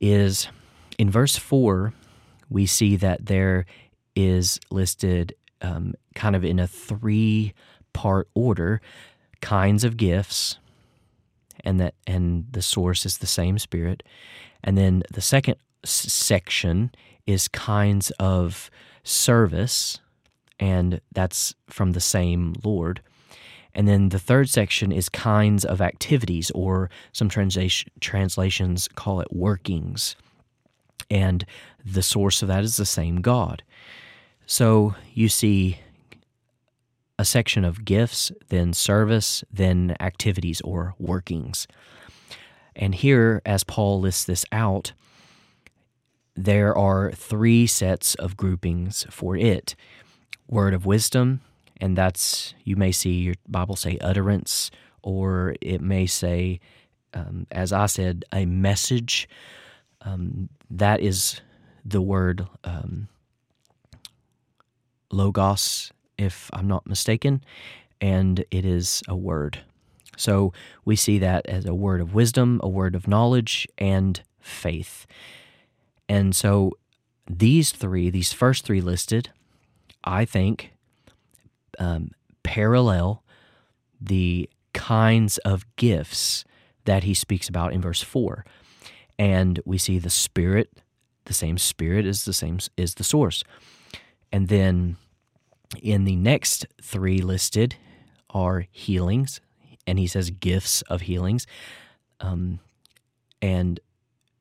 is 0.00 0.48
in 0.98 1.10
verse 1.10 1.36
4, 1.36 1.94
we 2.48 2.66
see 2.66 2.96
that 2.96 3.26
there 3.26 3.66
is 4.14 4.60
listed 4.70 5.34
um, 5.62 5.94
kind 6.14 6.36
of 6.36 6.44
in 6.44 6.58
a 6.58 6.66
three 6.66 7.54
part 7.92 8.28
order 8.34 8.80
kinds 9.40 9.84
of 9.84 9.96
gifts 9.96 10.58
and 11.64 11.80
that 11.80 11.94
and 12.06 12.46
the 12.50 12.62
source 12.62 13.04
is 13.04 13.18
the 13.18 13.26
same 13.26 13.58
spirit. 13.58 14.02
And 14.62 14.76
then 14.76 15.02
the 15.12 15.20
second 15.20 15.56
s- 15.84 15.90
section 15.90 16.90
is 17.26 17.48
kinds 17.48 18.10
of 18.12 18.70
service 19.04 20.00
and 20.58 21.00
that's 21.12 21.54
from 21.68 21.92
the 21.92 22.00
same 22.00 22.54
lord. 22.64 23.00
And 23.74 23.86
then 23.86 24.08
the 24.08 24.18
third 24.18 24.48
section 24.48 24.90
is 24.90 25.08
kinds 25.08 25.64
of 25.64 25.80
activities 25.80 26.50
or 26.52 26.90
some 27.12 27.28
translation, 27.28 27.90
translations 28.00 28.88
call 28.88 29.20
it 29.20 29.32
workings. 29.32 30.16
And 31.10 31.44
the 31.84 32.02
source 32.02 32.42
of 32.42 32.48
that 32.48 32.64
is 32.64 32.76
the 32.76 32.86
same 32.86 33.20
god 33.20 33.62
so 34.50 34.96
you 35.14 35.28
see 35.28 35.78
a 37.20 37.24
section 37.24 37.64
of 37.64 37.84
gifts, 37.84 38.32
then 38.48 38.72
service, 38.72 39.44
then 39.48 39.94
activities 40.00 40.60
or 40.62 40.92
workings. 40.98 41.68
And 42.74 42.92
here, 42.92 43.42
as 43.46 43.62
Paul 43.62 44.00
lists 44.00 44.24
this 44.24 44.44
out, 44.50 44.90
there 46.34 46.76
are 46.76 47.12
three 47.12 47.68
sets 47.68 48.16
of 48.16 48.36
groupings 48.36 49.06
for 49.08 49.36
it 49.36 49.76
word 50.48 50.74
of 50.74 50.84
wisdom, 50.84 51.42
and 51.80 51.96
that's, 51.96 52.52
you 52.64 52.74
may 52.74 52.90
see 52.90 53.20
your 53.20 53.36
Bible 53.46 53.76
say 53.76 53.98
utterance, 54.00 54.72
or 55.04 55.54
it 55.60 55.80
may 55.80 56.06
say, 56.06 56.58
um, 57.14 57.46
as 57.52 57.72
I 57.72 57.86
said, 57.86 58.24
a 58.32 58.46
message. 58.46 59.28
Um, 60.00 60.48
that 60.68 60.98
is 60.98 61.40
the 61.84 62.02
word 62.02 62.48
um, 62.64 63.06
logos, 65.10 65.92
if 66.18 66.50
I'm 66.52 66.68
not 66.68 66.86
mistaken, 66.86 67.42
and 68.00 68.44
it 68.50 68.64
is 68.64 69.02
a 69.08 69.16
word. 69.16 69.60
So 70.16 70.52
we 70.84 70.96
see 70.96 71.18
that 71.18 71.46
as 71.46 71.64
a 71.64 71.74
word 71.74 72.00
of 72.00 72.14
wisdom, 72.14 72.60
a 72.62 72.68
word 72.68 72.94
of 72.94 73.08
knowledge, 73.08 73.66
and 73.78 74.22
faith. 74.40 75.06
And 76.08 76.34
so 76.34 76.72
these 77.28 77.70
three, 77.70 78.10
these 78.10 78.32
first 78.32 78.64
three 78.64 78.80
listed, 78.80 79.30
I 80.04 80.24
think 80.24 80.72
um, 81.78 82.10
parallel 82.42 83.22
the 84.00 84.48
kinds 84.72 85.38
of 85.38 85.64
gifts 85.76 86.44
that 86.84 87.04
he 87.04 87.14
speaks 87.14 87.48
about 87.48 87.72
in 87.72 87.80
verse 87.80 88.02
4. 88.02 88.44
And 89.18 89.60
we 89.64 89.78
see 89.78 89.98
the 89.98 90.10
Spirit, 90.10 90.70
the 91.26 91.34
same 91.34 91.58
Spirit 91.58 92.06
is 92.06 92.24
the 92.24 92.32
same 92.32 92.58
is 92.76 92.94
the 92.94 93.04
source. 93.04 93.44
And 94.32 94.48
then 94.48 94.96
in 95.82 96.04
the 96.04 96.16
next 96.16 96.66
three 96.82 97.20
listed 97.20 97.76
are 98.30 98.66
healings, 98.70 99.40
and 99.86 99.98
he 99.98 100.06
says 100.06 100.30
gifts 100.30 100.82
of 100.82 101.02
healings. 101.02 101.46
Um, 102.20 102.60
and 103.42 103.80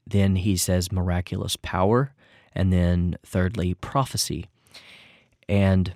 then 0.05 0.37
he 0.37 0.57
says 0.57 0.91
miraculous 0.91 1.55
power, 1.55 2.13
and 2.53 2.73
then 2.73 3.17
thirdly, 3.25 3.73
prophecy. 3.75 4.45
And 5.47 5.93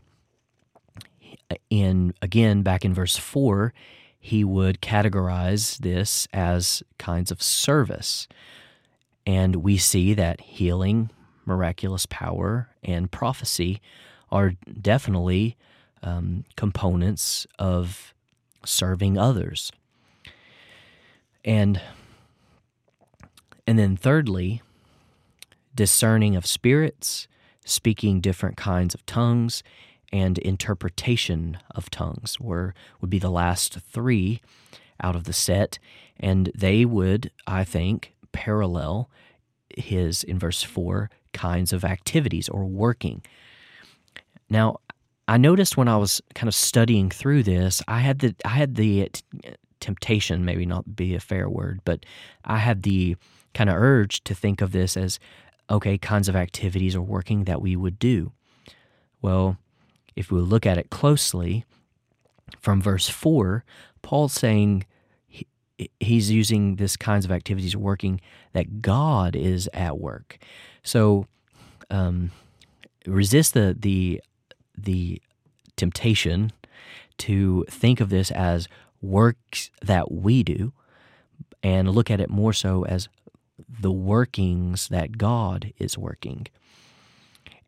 in 1.69 2.13
again, 2.21 2.61
back 2.61 2.85
in 2.85 2.93
verse 2.93 3.17
4, 3.17 3.73
he 4.19 4.43
would 4.43 4.81
categorize 4.81 5.79
this 5.79 6.27
as 6.33 6.81
kinds 6.97 7.31
of 7.31 7.41
service. 7.41 8.27
And 9.25 9.57
we 9.57 9.77
see 9.77 10.13
that 10.13 10.41
healing, 10.41 11.09
miraculous 11.45 12.05
power, 12.05 12.69
and 12.83 13.11
prophecy 13.11 13.81
are 14.31 14.53
definitely 14.81 15.55
um, 16.01 16.43
components 16.55 17.47
of 17.59 18.13
serving 18.65 19.17
others. 19.17 19.71
And 21.45 21.81
and 23.65 23.79
then 23.79 23.95
thirdly, 23.95 24.61
discerning 25.73 26.35
of 26.35 26.45
spirits, 26.45 27.27
speaking 27.65 28.19
different 28.19 28.57
kinds 28.57 28.93
of 28.93 29.05
tongues, 29.05 29.63
and 30.11 30.37
interpretation 30.39 31.57
of 31.71 31.89
tongues 31.89 32.39
were 32.39 32.73
would 33.01 33.09
be 33.09 33.19
the 33.19 33.31
last 33.31 33.79
three 33.79 34.41
out 35.01 35.15
of 35.15 35.23
the 35.23 35.33
set, 35.33 35.79
and 36.19 36.51
they 36.55 36.85
would, 36.85 37.31
I 37.47 37.63
think, 37.63 38.13
parallel 38.31 39.09
his 39.75 40.23
in 40.23 40.37
verse 40.37 40.63
four 40.63 41.09
kinds 41.33 41.73
of 41.73 41.83
activities 41.83 42.49
or 42.49 42.65
working. 42.65 43.23
Now, 44.49 44.77
I 45.27 45.37
noticed 45.37 45.77
when 45.77 45.87
I 45.87 45.97
was 45.97 46.21
kind 46.35 46.47
of 46.47 46.55
studying 46.55 47.09
through 47.09 47.43
this, 47.43 47.81
I 47.87 47.99
had 47.99 48.19
the 48.19 48.35
I 48.45 48.49
had 48.49 48.75
the 48.75 49.09
temptation, 49.79 50.45
maybe 50.45 50.65
not 50.65 50.95
be 50.95 51.15
a 51.15 51.19
fair 51.19 51.49
word, 51.49 51.81
but 51.85 52.05
I 52.45 52.57
had 52.57 52.83
the 52.83 53.15
kind 53.53 53.69
of 53.69 53.75
urge 53.75 54.23
to 54.25 54.35
think 54.35 54.61
of 54.61 54.71
this 54.71 54.97
as 54.97 55.19
okay, 55.69 55.97
kinds 55.97 56.27
of 56.27 56.35
activities 56.35 56.95
or 56.95 57.01
working 57.01 57.45
that 57.45 57.61
we 57.61 57.75
would 57.75 57.97
do. 57.97 58.31
Well, 59.21 59.57
if 60.15 60.31
we 60.31 60.39
look 60.39 60.65
at 60.65 60.77
it 60.77 60.89
closely, 60.89 61.65
from 62.59 62.81
verse 62.81 63.09
4, 63.09 63.63
Paul's 64.01 64.33
saying 64.33 64.85
he, 65.27 65.47
he's 65.99 66.29
using 66.29 66.75
this 66.75 66.97
kinds 66.97 67.25
of 67.25 67.31
activities 67.31 67.75
working 67.75 68.21
that 68.51 68.81
God 68.81 69.35
is 69.35 69.69
at 69.73 69.99
work. 69.99 70.37
So 70.83 71.27
um, 71.89 72.31
resist 73.05 73.53
the 73.53 73.75
the 73.79 74.21
the 74.77 75.21
temptation 75.75 76.51
to 77.17 77.65
think 77.69 77.99
of 77.99 78.09
this 78.09 78.31
as 78.31 78.67
works 79.01 79.69
that 79.81 80.11
we 80.11 80.43
do 80.43 80.73
and 81.61 81.89
look 81.89 82.09
at 82.11 82.19
it 82.21 82.29
more 82.29 82.53
so 82.53 82.85
as 82.85 83.07
the 83.67 83.91
workings 83.91 84.87
that 84.89 85.17
God 85.17 85.73
is 85.77 85.97
working. 85.97 86.47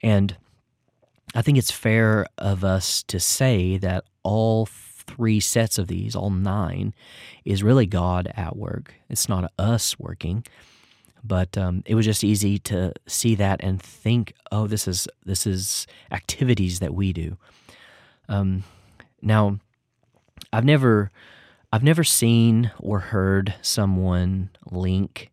And 0.01 0.35
I 1.33 1.41
think 1.41 1.57
it's 1.57 1.71
fair 1.71 2.25
of 2.37 2.63
us 2.63 3.03
to 3.03 3.19
say 3.19 3.77
that 3.77 4.05
all 4.23 4.65
three 4.65 5.39
sets 5.39 5.77
of 5.77 5.87
these, 5.87 6.15
all 6.15 6.29
nine, 6.29 6.93
is 7.43 7.63
really 7.63 7.85
God 7.85 8.31
at 8.35 8.55
work. 8.55 8.93
It's 9.09 9.29
not 9.29 9.51
us 9.57 9.99
working, 9.99 10.45
but 11.27 11.57
um, 11.57 11.83
it 11.85 11.95
was 11.95 12.05
just 12.05 12.23
easy 12.23 12.59
to 12.59 12.93
see 13.07 13.35
that 13.35 13.63
and 13.63 13.81
think, 13.81 14.33
oh, 14.51 14.67
this 14.67 14.87
is 14.87 15.07
this 15.25 15.47
is 15.47 15.87
activities 16.11 16.79
that 16.79 16.93
we 16.93 17.13
do. 17.13 17.37
Um, 18.29 18.63
now, 19.21 19.59
I've 20.53 20.65
never 20.65 21.11
I've 21.71 21.83
never 21.83 22.03
seen 22.03 22.71
or 22.79 22.99
heard 22.99 23.55
someone 23.61 24.49
link 24.69 25.31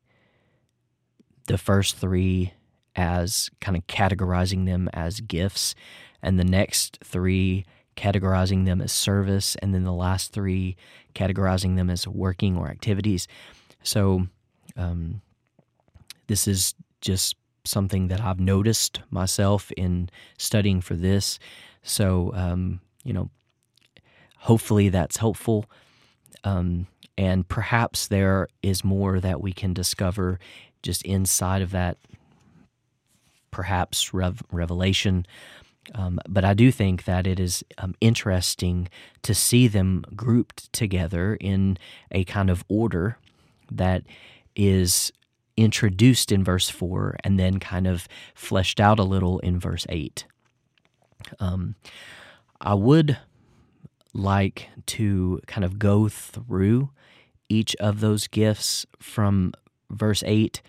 the 1.47 1.59
first 1.59 1.97
three 1.97 2.53
as 2.97 3.51
kind 3.61 3.77
of 3.77 3.87
categorizing 3.87 4.67
them 4.67 4.89
as 4.93 5.21
gifts, 5.21 5.75
and 6.23 6.39
the 6.39 6.45
next 6.45 6.99
three 7.05 7.65
categorizing 7.97 8.65
them 8.65 8.81
as 8.81 8.93
service, 8.93 9.55
and 9.57 9.75
then 9.75 9.85
the 9.85 9.93
last 9.93 10.33
three 10.33 10.77
categorizing 11.15 11.77
them 11.77 11.91
as 11.91 12.09
working 12.09 12.57
or 12.57 12.69
activities. 12.69 13.29
So, 13.83 14.29
um, 14.77 15.21
this 16.33 16.49
is 16.49 16.75
just 17.03 17.37
something 17.67 18.09
that 18.09 18.23
I've 18.23 18.41
noticed 18.41 19.03
myself 19.11 19.71
in 19.73 20.09
studying 20.39 20.81
for 20.81 20.95
this. 20.95 21.39
So, 21.83 22.33
um, 22.35 22.81
you 23.05 23.13
know, 23.13 23.29
hopefully 24.39 24.89
that's 24.89 25.19
helpful. 25.19 25.67
Um, 26.43 26.87
and 27.19 27.47
perhaps 27.47 28.09
there 28.09 28.49
is 28.63 28.83
more 28.83 29.21
that 29.21 29.43
we 29.43 29.53
can 29.53 29.75
discover 29.75 30.39
just 30.83 31.03
inside 31.03 31.61
of 31.61 31.71
that, 31.73 31.99
perhaps 33.51 34.15
rev- 34.15 34.43
revelation. 34.51 35.27
Um, 35.95 36.19
but 36.27 36.47
I 36.47 36.55
do 36.55 36.73
think 36.73 37.05
that 37.05 37.27
it 37.27 37.39
is 37.39 37.63
um, 37.77 37.95
interesting 38.01 38.89
to 39.21 39.35
see 39.35 39.69
them 39.69 40.07
grouped 40.17 40.73
together 40.73 41.37
in 41.39 41.77
a 42.11 42.25
kind 42.25 42.49
of 42.49 42.65
order 42.69 43.19
that 43.71 44.05
is 44.57 45.13
introduced 45.57 46.33
in 46.33 46.43
verse 46.45 46.69
4 46.69 47.17
and 47.25 47.39
then 47.39 47.59
kind 47.59 47.87
of 47.87 48.09
fleshed 48.35 48.81
out 48.81 48.99
a 48.99 49.05
little 49.05 49.39
in 49.41 49.59
verse 49.59 49.87
8. 49.89 50.25
Um, 51.39 51.77
I 52.61 52.75
would 52.75 53.19
like 54.15 54.69
to 54.87 55.41
kind 55.47 55.65
of 55.65 55.79
go 55.79 56.09
through 56.09 56.91
each 57.49 57.75
of 57.77 58.01
those 58.01 58.27
gifts 58.27 58.87
from 58.99 59.53
verse 59.91 60.23
8 60.27 60.63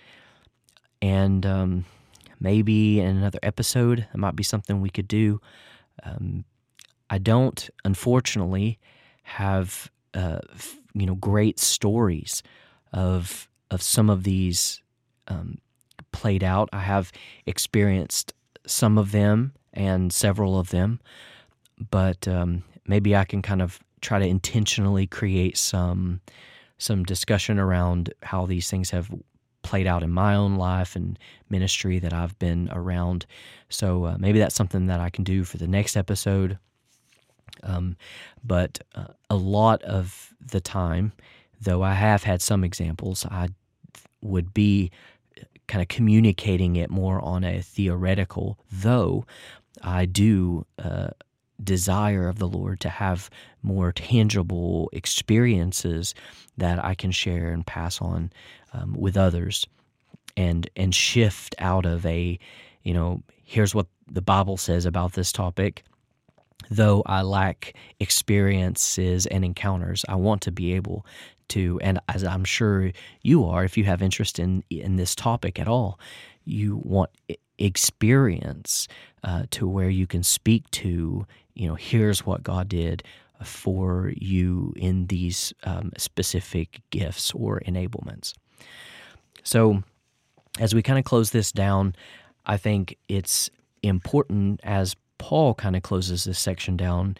and 1.01 1.45
um, 1.45 1.85
maybe 2.39 2.99
in 2.99 3.17
another 3.17 3.39
episode 3.43 4.07
it 4.13 4.17
might 4.17 4.35
be 4.35 4.43
something 4.43 4.81
we 4.81 4.89
could 4.89 5.07
do 5.07 5.39
um, 6.03 6.43
i 7.09 7.17
don't 7.17 7.69
unfortunately 7.85 8.79
have 9.23 9.89
uh, 10.13 10.39
you 10.93 11.05
know 11.05 11.15
great 11.15 11.59
stories 11.59 12.43
of 12.91 13.47
of 13.73 13.81
some 13.81 14.09
of 14.09 14.23
these 14.23 14.81
um, 15.27 15.57
played 16.12 16.43
out 16.43 16.69
i 16.73 16.79
have 16.79 17.12
experienced 17.45 18.33
some 18.65 18.97
of 18.97 19.12
them 19.12 19.53
and 19.73 20.13
several 20.13 20.59
of 20.59 20.69
them 20.69 20.99
but 21.89 22.27
um, 22.27 22.63
maybe 22.88 23.15
i 23.15 23.23
can 23.23 23.41
kind 23.41 23.62
of 23.62 23.79
try 24.01 24.19
to 24.19 24.25
intentionally 24.25 25.07
create 25.07 25.57
some 25.57 26.21
some 26.77 27.03
discussion 27.03 27.59
around 27.59 28.13
how 28.23 28.45
these 28.45 28.69
things 28.69 28.89
have 28.89 29.09
played 29.63 29.88
out 29.88 30.03
in 30.03 30.12
my 30.12 30.36
own 30.36 30.55
life 30.55 30.95
and 30.95 31.17
ministry 31.49 31.97
that 31.97 32.13
I've 32.13 32.38
been 32.38 32.69
around. 32.71 33.25
So 33.69 34.05
uh, 34.05 34.17
maybe 34.19 34.38
that's 34.38 34.55
something 34.55 34.88
that 34.88 34.99
I 34.99 35.09
can 35.09 35.23
do 35.23 35.45
for 35.45 35.57
the 35.57 35.67
next 35.67 35.95
episode. 35.95 36.59
Um, 37.63 37.95
but 38.43 38.79
uh, 38.93 39.13
a 39.29 39.36
lot 39.36 39.81
of 39.83 40.33
the 40.45 40.59
time, 40.59 41.13
though 41.62 41.81
I 41.81 41.93
have 41.93 42.23
had 42.23 42.41
some 42.41 42.63
examples, 42.63 43.25
I 43.25 43.47
would 44.23 44.53
be 44.53 44.91
kind 45.67 45.81
of 45.81 45.88
communicating 45.88 46.75
it 46.75 46.89
more 46.89 47.21
on 47.21 47.43
a 47.43 47.62
theoretical, 47.62 48.57
though 48.71 49.25
I 49.81 50.05
do 50.05 50.65
uh, 50.77 51.09
desire 51.63 52.27
of 52.27 52.39
the 52.39 52.47
Lord 52.47 52.79
to 52.81 52.89
have 52.89 53.29
more 53.62 53.91
tangible 53.91 54.89
experiences 54.91 56.13
that 56.57 56.83
I 56.83 56.95
can 56.95 57.12
share 57.12 57.51
and 57.51 57.65
pass 57.65 58.01
on 58.01 58.31
um, 58.73 58.93
with 58.93 59.17
others, 59.17 59.65
and 60.36 60.69
and 60.75 60.93
shift 60.93 61.55
out 61.59 61.86
of 61.86 62.05
a, 62.05 62.39
you 62.83 62.93
know, 62.93 63.21
here's 63.43 63.73
what 63.73 63.88
the 64.12 64.21
Bible 64.21 64.57
says 64.57 64.86
about 64.86 65.13
this 65.13 65.31
topic. 65.31 65.83
Though 66.69 67.03
I 67.05 67.21
lack 67.23 67.75
experiences 67.99 69.25
and 69.27 69.43
encounters, 69.43 70.05
I 70.07 70.15
want 70.15 70.41
to 70.43 70.51
be 70.51 70.73
able 70.73 71.05
to, 71.49 71.79
and 71.82 71.99
as 72.08 72.23
I'm 72.23 72.43
sure 72.43 72.91
you 73.21 73.45
are, 73.45 73.63
if 73.63 73.77
you 73.77 73.84
have 73.86 74.01
interest 74.01 74.39
in 74.39 74.63
in 74.69 74.95
this 74.95 75.15
topic 75.15 75.60
at 75.60 75.67
all, 75.67 75.99
you 76.45 76.82
want 76.84 77.10
experience 77.58 78.88
uh, 79.23 79.43
to 79.51 79.67
where 79.67 79.89
you 79.89 80.08
can 80.08 80.23
speak 80.23 80.69
to 80.71 81.25
you 81.56 81.67
know, 81.67 81.75
here's 81.75 82.25
what 82.25 82.43
God 82.43 82.67
did 82.69 83.03
for 83.43 84.12
you 84.15 84.73
in 84.75 85.08
these 85.08 85.53
um, 85.63 85.91
specific 85.97 86.82
gifts 86.89 87.32
or 87.32 87.62
enablements. 87.65 88.34
So, 89.43 89.84
as 90.60 90.73
we 90.73 90.82
kind 90.82 90.99
of 90.99 91.06
close 91.06 91.32
this 91.32 91.51
down, 91.51 91.95
I 92.45 92.58
think 92.58 92.97
it's 93.10 93.49
important 93.82 94.59
as 94.63 94.95
Paul 95.17 95.53
kind 95.55 95.76
of 95.76 95.84
closes 95.84 96.24
this 96.24 96.39
section 96.39 96.78
down. 96.78 97.17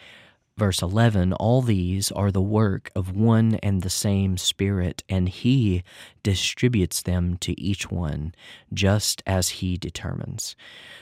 Verse 0.56 0.84
11, 0.84 1.34
all 1.34 1.64
these 1.64 2.12
are 2.12 2.32
the 2.32 2.42
work 2.42 2.92
of 2.96 3.16
one 3.16 3.56
and 3.64 3.82
the 3.82 3.90
same 3.90 4.38
Spirit, 4.38 5.04
and 5.10 5.28
He 5.28 5.84
distributes 6.22 7.02
them 7.02 7.38
to 7.38 7.60
each 7.60 7.90
one 7.90 8.36
just 8.72 9.24
as 9.26 9.50
He 9.50 9.78
determines. 9.78 10.56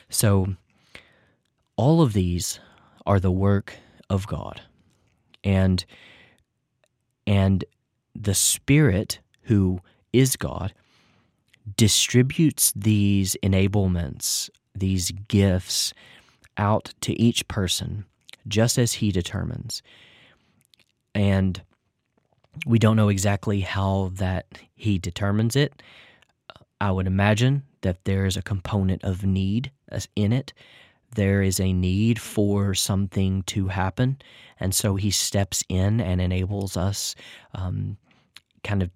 So, 0.10 0.56
all 1.76 2.02
of 2.02 2.14
these 2.14 2.62
are 3.06 3.20
the 3.20 3.32
work 3.32 3.76
of 4.10 4.26
God. 4.26 4.62
And 5.44 5.84
and 7.28 7.66
the 8.16 8.36
Spirit 8.36 9.20
who 9.44 9.82
is 10.14 10.38
God 10.38 10.74
distributes 11.76 12.72
these 12.76 13.36
enablements, 13.44 14.50
these 14.74 15.12
gifts 15.12 15.94
out 16.58 16.94
to 17.02 17.20
each 17.20 17.48
person 17.48 18.06
just 18.48 18.78
as 18.78 18.94
he 18.94 19.12
determines. 19.12 19.82
And 21.14 21.62
we 22.66 22.80
don't 22.80 22.96
know 22.96 23.10
exactly 23.10 23.62
how 23.62 24.12
that 24.16 24.46
he 24.76 24.98
determines 24.98 25.56
it. 25.56 25.82
I 26.80 26.92
would 26.92 27.08
imagine 27.08 27.64
that 27.82 28.06
there 28.06 28.26
is 28.26 28.38
a 28.38 28.42
component 28.42 29.04
of 29.04 29.26
need 29.26 29.72
in 30.16 30.34
it 30.34 30.54
there 31.16 31.42
is 31.42 31.60
a 31.60 31.74
need 31.74 32.20
for 32.20 32.74
something 32.74 33.44
to 33.44 33.68
happen. 33.68 34.18
And 34.60 34.74
so 34.74 34.96
he 34.96 35.12
steps 35.12 35.64
in 35.68 36.00
and 36.00 36.22
enables 36.22 36.78
us, 36.78 37.16
um, 37.54 37.98
kind 38.64 38.84
of 38.84 38.92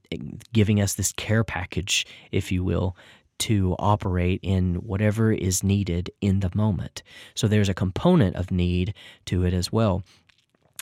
giving 0.54 0.80
us 0.80 0.93
this 0.93 1.12
care 1.12 1.43
package, 1.43 2.06
if 2.32 2.52
you 2.52 2.64
will, 2.64 2.96
to 3.40 3.76
operate 3.80 4.40
in 4.42 4.76
whatever 4.76 5.32
is 5.32 5.64
needed 5.64 6.10
in 6.22 6.40
the 6.40 6.52
moment. 6.56 7.04
So 7.34 7.48
there's 7.48 7.70
a 7.70 7.74
component 7.74 8.36
of 8.36 8.52
need 8.52 8.94
to 9.26 9.44
it 9.46 9.54
as 9.54 9.72
well. 9.72 10.04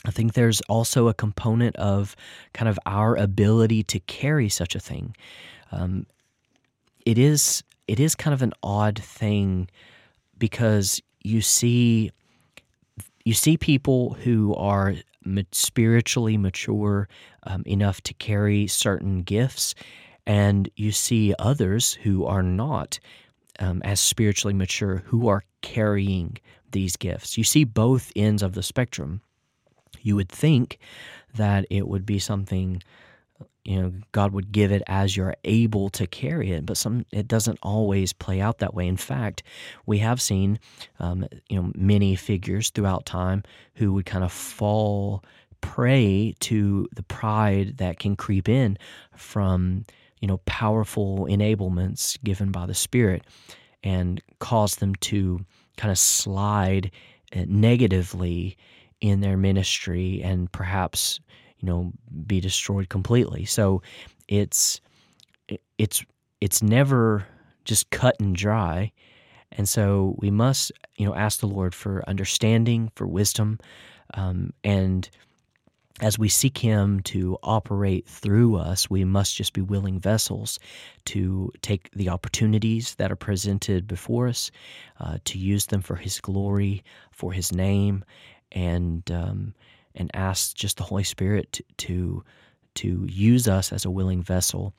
I 0.04 0.10
think 0.10 0.34
there's 0.34 0.60
also 0.62 1.08
a 1.08 1.14
component 1.14 1.76
of 1.76 2.14
kind 2.52 2.68
of 2.68 2.78
our 2.84 3.16
ability 3.16 3.82
to 3.84 4.00
carry 4.00 4.48
such 4.48 4.74
a 4.74 4.80
thing. 4.80 5.16
Um, 5.72 6.06
it 7.04 7.18
is 7.18 7.62
it 7.88 8.00
is 8.00 8.14
kind 8.14 8.32
of 8.32 8.42
an 8.42 8.52
odd 8.62 8.98
thing 8.98 9.68
because 10.38 11.00
you 11.22 11.40
see 11.40 12.10
you 13.24 13.34
see 13.34 13.56
people 13.56 14.14
who 14.14 14.54
are 14.54 14.94
spiritually 15.52 16.36
mature 16.36 17.08
um, 17.44 17.62
enough 17.66 18.02
to 18.02 18.14
carry 18.14 18.66
certain 18.66 19.22
gifts, 19.22 19.74
and 20.26 20.68
you 20.76 20.92
see 20.92 21.34
others 21.38 21.94
who 21.94 22.24
are 22.24 22.42
not 22.42 22.98
um, 23.58 23.82
as 23.82 24.00
spiritually 24.00 24.54
mature 24.54 25.02
who 25.06 25.28
are 25.28 25.44
carrying 25.62 26.36
these 26.72 26.96
gifts. 26.96 27.38
You 27.38 27.44
see 27.44 27.64
both 27.64 28.12
ends 28.16 28.42
of 28.42 28.54
the 28.54 28.62
spectrum. 28.62 29.20
You 30.02 30.16
would 30.16 30.28
think 30.28 30.78
that 31.36 31.66
it 31.70 31.88
would 31.88 32.04
be 32.04 32.18
something 32.18 32.82
you 33.64 33.80
know 33.80 33.92
god 34.12 34.32
would 34.32 34.52
give 34.52 34.70
it 34.70 34.82
as 34.86 35.16
you're 35.16 35.34
able 35.44 35.88
to 35.88 36.06
carry 36.06 36.52
it 36.52 36.66
but 36.66 36.76
some 36.76 37.04
it 37.12 37.26
doesn't 37.26 37.58
always 37.62 38.12
play 38.12 38.40
out 38.40 38.58
that 38.58 38.74
way 38.74 38.86
in 38.86 38.96
fact 38.96 39.42
we 39.86 39.98
have 39.98 40.20
seen 40.20 40.58
um, 41.00 41.26
you 41.48 41.60
know 41.60 41.72
many 41.74 42.14
figures 42.14 42.70
throughout 42.70 43.06
time 43.06 43.42
who 43.74 43.92
would 43.92 44.06
kind 44.06 44.22
of 44.22 44.30
fall 44.32 45.24
prey 45.62 46.34
to 46.40 46.86
the 46.94 47.02
pride 47.02 47.78
that 47.78 47.98
can 47.98 48.14
creep 48.14 48.48
in 48.48 48.76
from 49.16 49.84
you 50.24 50.28
know 50.28 50.40
powerful 50.46 51.26
enablements 51.30 52.16
given 52.24 52.50
by 52.50 52.64
the 52.64 52.72
spirit 52.72 53.26
and 53.82 54.22
cause 54.38 54.76
them 54.76 54.94
to 54.94 55.44
kind 55.76 55.92
of 55.92 55.98
slide 55.98 56.90
uh, 57.36 57.44
negatively 57.46 58.56
in 59.02 59.20
their 59.20 59.36
ministry 59.36 60.22
and 60.24 60.50
perhaps 60.50 61.20
you 61.58 61.66
know 61.66 61.92
be 62.26 62.40
destroyed 62.40 62.88
completely. 62.88 63.44
So 63.44 63.82
it's 64.26 64.80
it's 65.76 66.02
it's 66.40 66.62
never 66.62 67.26
just 67.66 67.90
cut 67.90 68.16
and 68.18 68.34
dry. 68.34 68.92
And 69.52 69.68
so 69.68 70.16
we 70.20 70.30
must 70.30 70.72
you 70.96 71.04
know 71.04 71.14
ask 71.14 71.40
the 71.40 71.48
lord 71.48 71.74
for 71.74 72.02
understanding 72.08 72.90
for 72.94 73.06
wisdom 73.06 73.58
um, 74.14 74.54
and 74.64 75.10
as 76.00 76.18
we 76.18 76.28
seek 76.28 76.58
him 76.58 77.00
to 77.00 77.38
operate 77.42 78.06
through 78.06 78.56
us 78.56 78.90
we 78.90 79.04
must 79.04 79.36
just 79.36 79.52
be 79.52 79.60
willing 79.60 80.00
vessels 80.00 80.58
to 81.04 81.52
take 81.62 81.90
the 81.92 82.08
opportunities 82.08 82.96
that 82.96 83.12
are 83.12 83.16
presented 83.16 83.86
before 83.86 84.26
us 84.26 84.50
uh, 85.00 85.18
to 85.24 85.38
use 85.38 85.66
them 85.66 85.80
for 85.80 85.96
his 85.96 86.20
glory 86.20 86.82
for 87.12 87.32
his 87.32 87.52
name 87.52 88.04
and 88.52 89.10
um, 89.10 89.54
and 89.94 90.10
ask 90.14 90.54
just 90.54 90.76
the 90.76 90.82
Holy 90.82 91.04
Spirit 91.04 91.52
to, 91.52 91.64
to, 91.78 92.24
to 92.74 93.06
use 93.08 93.46
us 93.48 93.72
as 93.72 93.84
a 93.84 93.90
willing 93.90 94.22
vessel. 94.22 94.74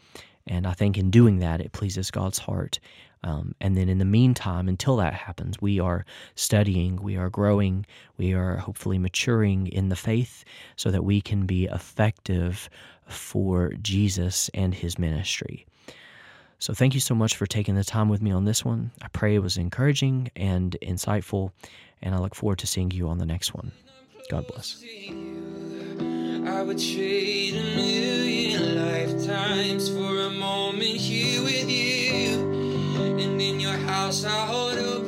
And 0.47 0.67
I 0.67 0.73
think 0.73 0.97
in 0.97 1.09
doing 1.09 1.39
that, 1.39 1.61
it 1.61 1.71
pleases 1.71 2.11
God's 2.11 2.37
heart. 2.37 2.79
Um, 3.23 3.55
and 3.59 3.75
then 3.75 3.89
in 3.89 3.97
the 3.97 4.05
meantime, 4.05 4.69
until 4.69 4.97
that 4.97 5.13
happens, 5.13 5.59
we 5.59 5.79
are 5.79 6.05
studying, 6.35 7.01
we 7.01 7.17
are 7.17 7.29
growing, 7.29 7.85
we 8.17 8.33
are 8.33 8.57
hopefully 8.57 8.99
maturing 8.99 9.67
in 9.67 9.89
the 9.89 9.95
faith 9.95 10.45
so 10.75 10.91
that 10.91 11.03
we 11.03 11.21
can 11.21 11.47
be 11.47 11.65
effective 11.65 12.69
for 13.07 13.73
Jesus 13.81 14.49
and 14.53 14.75
his 14.75 14.99
ministry. 14.99 15.65
So 16.59 16.73
thank 16.73 16.93
you 16.93 16.99
so 16.99 17.15
much 17.15 17.35
for 17.35 17.45
taking 17.45 17.75
the 17.75 17.83
time 17.83 18.09
with 18.09 18.21
me 18.21 18.31
on 18.31 18.45
this 18.45 18.63
one. 18.63 18.91
I 19.01 19.07
pray 19.07 19.35
it 19.35 19.39
was 19.39 19.57
encouraging 19.57 20.31
and 20.35 20.77
insightful, 20.81 21.51
and 22.01 22.15
I 22.15 22.19
look 22.19 22.35
forward 22.35 22.59
to 22.59 22.67
seeing 22.67 22.91
you 22.91 23.09
on 23.09 23.17
the 23.17 23.25
next 23.25 23.53
one. 23.53 23.71
God 24.29 24.47
bless. 24.47 24.83
I 26.47 26.61
would 26.61 26.77
trade 26.77 27.55
a 27.55 27.63
million 27.75 28.75
lifetimes 28.75 29.89
for 29.89 30.19
a 30.19 30.29
moment 30.29 30.83
here 30.83 31.41
with 31.41 31.69
you. 31.69 32.39
And 33.19 33.41
in 33.41 33.59
your 33.59 33.77
house, 33.77 34.23
I 34.23 34.29
hold 34.29 34.77
up. 34.77 35.04